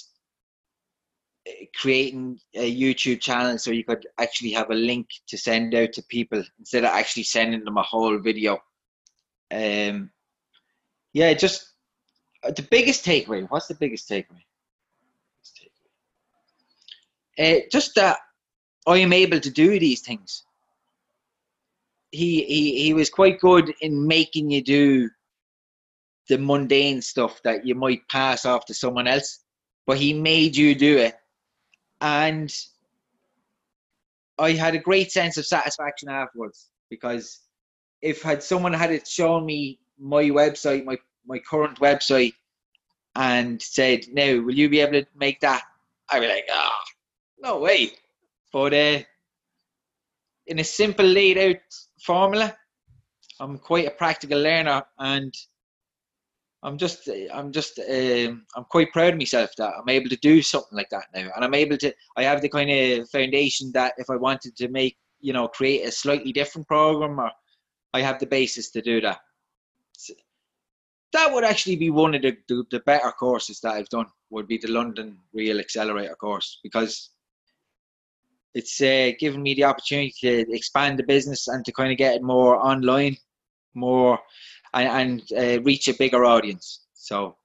[1.74, 6.03] creating a YouTube channel so you could actually have a link to send out to
[6.05, 8.59] people instead of actually sending them a whole video.
[9.51, 10.11] Um,
[11.12, 11.72] yeah, just
[12.45, 13.47] uh, the biggest takeaway.
[13.49, 14.45] What's the biggest takeaway?
[17.38, 18.18] Uh, just that
[18.86, 20.45] I am able to do these things.
[22.12, 25.11] He, he he was quite good in making you do
[26.28, 29.45] the mundane stuff that you might pass off to someone else,
[29.86, 31.14] but he made you do it
[32.01, 32.55] and
[34.38, 37.40] I had a great sense of satisfaction afterwards because
[38.03, 40.96] if had someone had it shown me my website, my
[41.26, 42.34] my current website,
[43.14, 45.62] and said, "Now, will you be able to make that?"
[46.09, 46.84] I'd be like, "Ah, oh,
[47.38, 47.92] no way!"
[48.53, 49.01] But uh,
[50.46, 51.57] in a simple laid out
[52.03, 52.57] formula,
[53.38, 55.34] I'm quite a practical learner, and
[56.62, 60.42] I'm just, I'm just, um, I'm quite proud of myself that I'm able to do
[60.42, 61.92] something like that now, and I'm able to.
[62.16, 65.86] I have the kind of foundation that if I wanted to make, you know, create
[65.86, 67.30] a slightly different program, or
[67.94, 69.20] I have the basis to do that.
[69.96, 70.12] So
[71.14, 74.06] that would actually be one of the, the, the better courses that I've done.
[74.28, 77.11] Would be the London Real Accelerator course because
[78.54, 82.16] it's uh, given me the opportunity to expand the business and to kind of get
[82.16, 83.16] it more online,
[83.74, 84.18] more
[84.75, 86.87] and, and uh, reach a bigger audience.
[86.95, 87.37] So,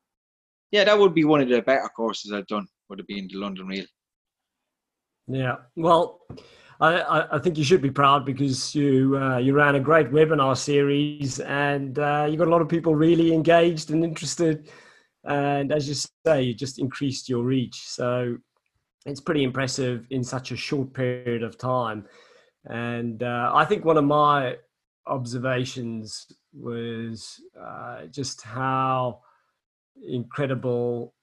[0.71, 2.67] yeah, that would be one of the better courses I've done.
[2.89, 3.85] Would have been the London Real.
[5.27, 6.21] Yeah, well,
[6.79, 10.55] I, I think you should be proud because you uh, you ran a great webinar
[10.57, 14.69] series and uh, you got a lot of people really engaged and interested.
[15.23, 15.95] And as you
[16.25, 17.81] say, you just increased your reach.
[17.87, 18.37] So
[19.05, 22.05] it's pretty impressive in such a short period of time.
[22.65, 24.57] And uh, I think one of my
[25.07, 29.21] observations was uh, just how
[30.07, 31.13] incredible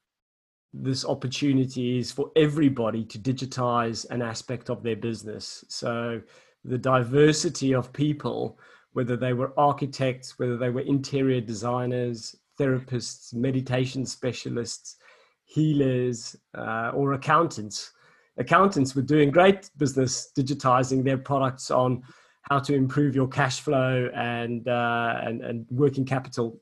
[0.73, 5.65] this opportunity is for everybody to digitize an aspect of their business.
[5.69, 6.21] So
[6.65, 8.59] the diversity of people,
[8.93, 14.97] whether they were architects, whether they were interior designers, therapists, meditation specialists,
[15.45, 17.93] healers, uh, or accountants.
[18.39, 22.03] Accountants were doing great business digitizing their products on
[22.43, 26.61] how to improve your cash flow and uh, and, and working capital.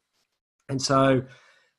[0.68, 1.22] And so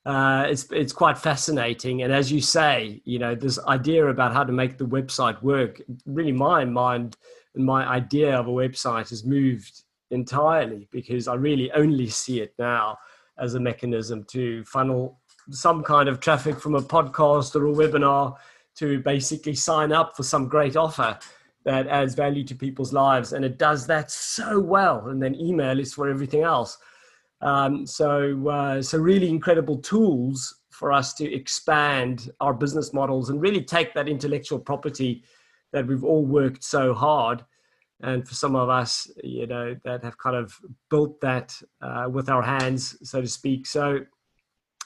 [0.05, 2.01] uh, it's it's quite fascinating.
[2.01, 5.81] And as you say, you know, this idea about how to make the website work.
[6.05, 7.17] Really, my mind
[7.55, 12.53] and my idea of a website has moved entirely because I really only see it
[12.57, 12.97] now
[13.37, 18.35] as a mechanism to funnel some kind of traffic from a podcast or a webinar
[18.75, 21.17] to basically sign up for some great offer
[21.63, 25.79] that adds value to people's lives and it does that so well and then email
[25.79, 26.77] is for everything else.
[27.41, 33.41] Um, so uh, so really incredible tools for us to expand our business models and
[33.41, 35.23] really take that intellectual property
[35.73, 37.43] that we've all worked so hard
[38.03, 40.57] and for some of us you know that have kind of
[40.89, 43.65] built that uh, with our hands so to speak.
[43.65, 43.99] So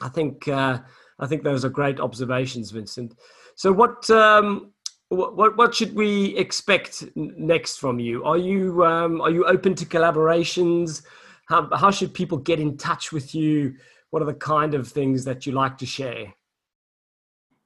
[0.02, 0.80] i think uh,
[1.20, 3.16] i think those are great observations vincent.
[3.56, 4.74] So what um,
[5.16, 8.24] what what should we expect next from you?
[8.24, 11.03] Are you um, are you open to collaborations?
[11.47, 13.76] How how should people get in touch with you?
[14.09, 16.34] What are the kind of things that you like to share?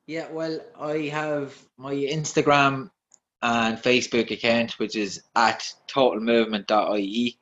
[0.08, 2.90] Yeah, well, I have my Instagram
[3.42, 7.40] and Facebook account, which is at totalmovement.ie.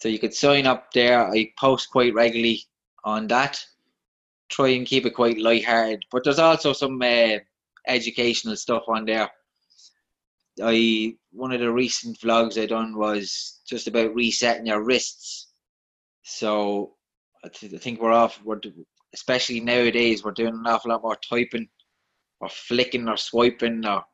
[0.00, 1.30] So you could sign up there.
[1.30, 2.64] I post quite regularly
[3.04, 3.62] on that.
[4.48, 7.38] Try and keep it quite light-hearted, but there's also some uh,
[7.86, 9.30] educational stuff on there.
[10.62, 15.52] I one of the recent vlogs I done was just about resetting your wrists.
[16.24, 16.94] So
[17.44, 18.40] I, th- I think we're off.
[18.44, 18.60] We're
[19.14, 21.68] especially nowadays we're doing an awful lot more typing,
[22.40, 24.04] or flicking, or swiping, or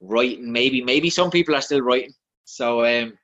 [0.00, 0.50] writing.
[0.50, 2.14] Maybe maybe some people are still writing.
[2.44, 3.18] So um,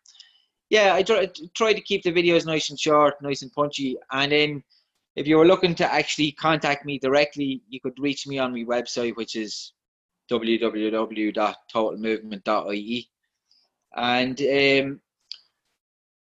[0.70, 4.32] yeah, I try, try to keep the videos nice and short, nice and punchy, and
[4.32, 4.64] then
[5.16, 8.64] if you were looking to actually contact me directly, you could reach me on my
[8.64, 9.72] website, which is
[10.30, 13.08] www.totalmovement.ie.
[13.96, 15.00] And um,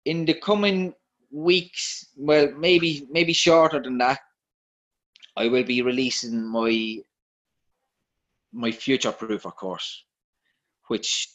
[0.04, 0.94] in the coming
[1.32, 4.20] weeks, well, maybe maybe shorter than that,
[5.36, 6.98] I will be releasing my
[8.52, 10.04] my future proofer course,
[10.86, 11.30] which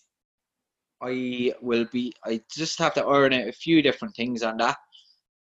[1.01, 2.13] I will be.
[2.23, 4.77] I just have to iron out a few different things on that,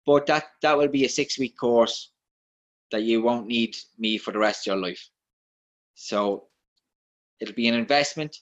[0.05, 2.11] but that that will be a six week course
[2.91, 5.09] that you won't need me for the rest of your life.
[5.95, 6.47] So
[7.39, 8.37] it'll be an investment.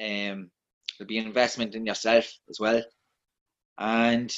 [0.00, 0.50] Um,
[0.98, 2.82] it'll be an investment in yourself as well,
[3.78, 4.34] and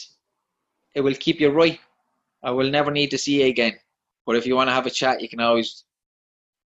[0.95, 1.79] it will keep you right.
[2.43, 3.75] I will never need to see you again.
[4.27, 5.85] But if you want to have a chat, you can always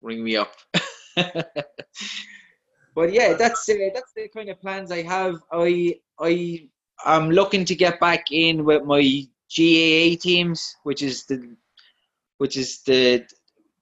[0.03, 0.55] ring me up.
[1.17, 5.37] but yeah, that's uh, that's the kind of plans I have.
[5.51, 6.69] I I
[7.05, 9.27] am looking to get back in with my
[9.57, 11.57] GAA teams, which is the
[12.39, 13.25] which is the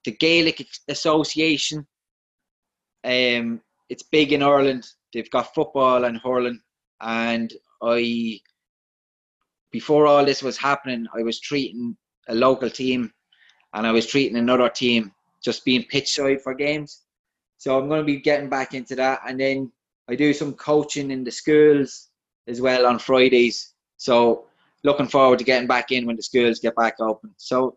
[0.05, 1.87] the Gaelic Association.
[3.05, 4.87] Um, it's big in Ireland.
[5.13, 6.61] They've got football and hurling,
[7.01, 7.53] and
[7.83, 8.41] I
[9.71, 11.97] before all this was happening, I was treating
[12.29, 13.13] a local team,
[13.75, 15.13] and I was treating another team
[15.43, 17.03] just being pitch side for games.
[17.59, 19.71] So I'm going to be getting back into that, and then
[20.09, 22.09] I do some coaching in the schools
[22.49, 23.75] as well on Fridays.
[23.97, 24.47] So
[24.85, 27.33] looking forward to getting back in when the schools get back open.
[27.37, 27.77] So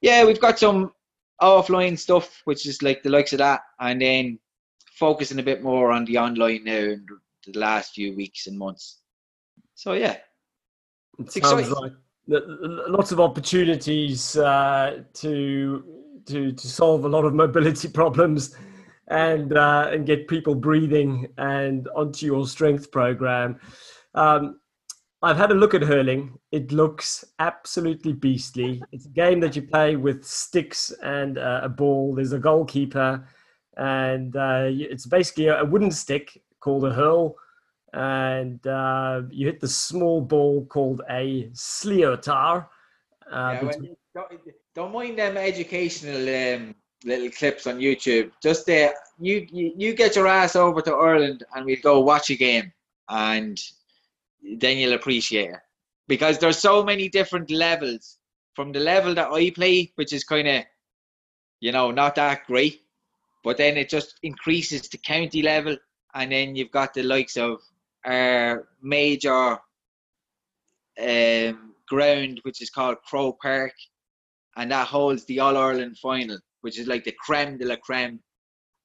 [0.00, 0.92] yeah, we've got some
[1.40, 4.38] offline stuff, which is like the likes of that, and then
[4.90, 7.06] focusing a bit more on the online now in
[7.46, 9.00] the last few weeks and months.
[9.74, 10.16] So yeah,
[11.18, 11.92] it sounds like
[12.28, 15.84] lots of opportunities uh, to
[16.26, 18.56] to to solve a lot of mobility problems
[19.08, 23.58] and uh, and get people breathing and onto your strength program.
[24.14, 24.60] Um,
[25.22, 26.38] I've had a look at hurling.
[26.52, 28.82] It looks absolutely beastly.
[28.92, 32.14] It's a game that you play with sticks and uh, a ball.
[32.14, 33.26] There's a goalkeeper,
[33.76, 37.36] and uh, it's basically a wooden stick called a hurl,
[37.94, 42.66] and uh, you hit the small ball called a sliotar.
[43.30, 43.70] Uh, yeah,
[44.14, 44.32] don't,
[44.74, 48.30] don't, mind them educational um, little clips on YouTube.
[48.42, 52.28] Just uh, you, you you get your ass over to Ireland, and we'll go watch
[52.30, 52.70] a game,
[53.08, 53.58] and
[54.58, 55.60] then you'll appreciate it
[56.08, 58.18] because there's so many different levels
[58.54, 60.64] from the level that I play, which is kind of,
[61.60, 62.82] you know, not that great,
[63.44, 65.76] but then it just increases to county level,
[66.14, 67.60] and then you've got the likes of
[68.04, 69.58] our major
[71.00, 73.74] um, ground, which is called Croke Park,
[74.56, 78.20] and that holds the All Ireland final, which is like the creme de la creme.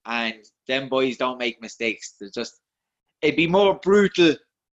[0.06, 2.16] And them boys don't make mistakes.
[2.20, 2.60] They're just
[3.22, 4.36] it'd be more brutal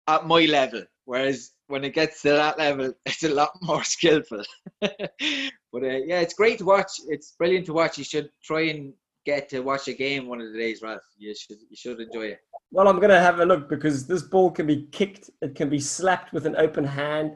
[0.08, 4.44] at my level, whereas when it gets to that level, it's a lot more skillful.
[4.82, 6.92] but uh, yeah, it's great to watch.
[7.08, 7.98] It's brilliant to watch.
[7.98, 8.94] You should try and
[9.26, 11.02] get to watch a game one of the days, Ralph.
[11.18, 12.40] You should you should enjoy it.
[12.72, 15.70] Well, I'm going to have a look because this ball can be kicked, it can
[15.70, 17.34] be slapped with an open hand,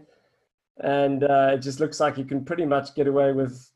[0.80, 3.69] and uh, it just looks like you can pretty much get away with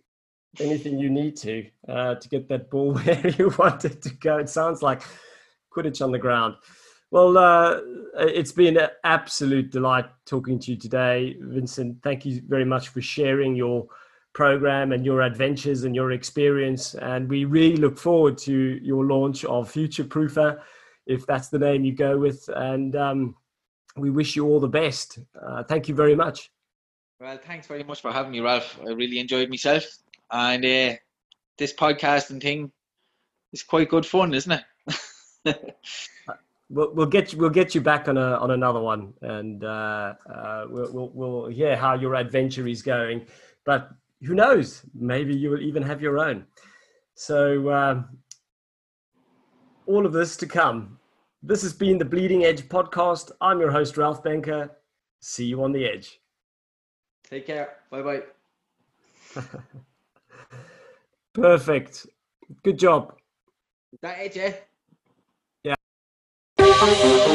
[0.60, 4.38] anything you need to uh, to get that ball where you want it to go.
[4.38, 5.04] It sounds like
[5.76, 6.56] Quidditch on the ground.
[7.12, 7.80] Well, uh,
[8.20, 12.02] it's been an absolute delight talking to you today, Vincent.
[12.02, 13.86] Thank you very much for sharing your
[14.32, 16.96] program and your adventures and your experience.
[16.96, 20.62] And we really look forward to your launch of Future Proofer
[21.06, 22.48] if that's the name you go with.
[22.56, 23.36] And um,
[23.98, 25.20] we wish you all the best.
[25.40, 26.50] Uh, thank you very much.
[27.20, 28.80] Well, thanks very much for having me, Ralph.
[28.82, 29.84] I really enjoyed myself.
[30.32, 30.96] And uh,
[31.58, 32.72] this podcasting thing
[33.52, 34.64] is quite good fun, isn't
[35.46, 35.76] it?
[36.72, 40.14] we'll, we'll get you, we'll get you back on a on another one, and uh,
[40.34, 43.26] uh, we'll, we'll we'll hear how your adventure is going.
[43.66, 43.92] But
[44.24, 44.84] who knows?
[44.96, 46.46] Maybe you will even have your own.
[47.16, 48.18] So um,
[49.86, 50.98] all of this to come.
[51.44, 53.32] This has been the Bleeding Edge podcast.
[53.42, 54.70] I'm your host, Ralph Benker.
[55.22, 56.20] See you on the edge.
[57.30, 57.78] Take care.
[57.90, 58.22] Bye bye.
[61.34, 62.08] Perfect.
[62.64, 63.16] Good job.
[63.94, 64.54] Is that edge, eh?
[66.82, 67.32] Yeah.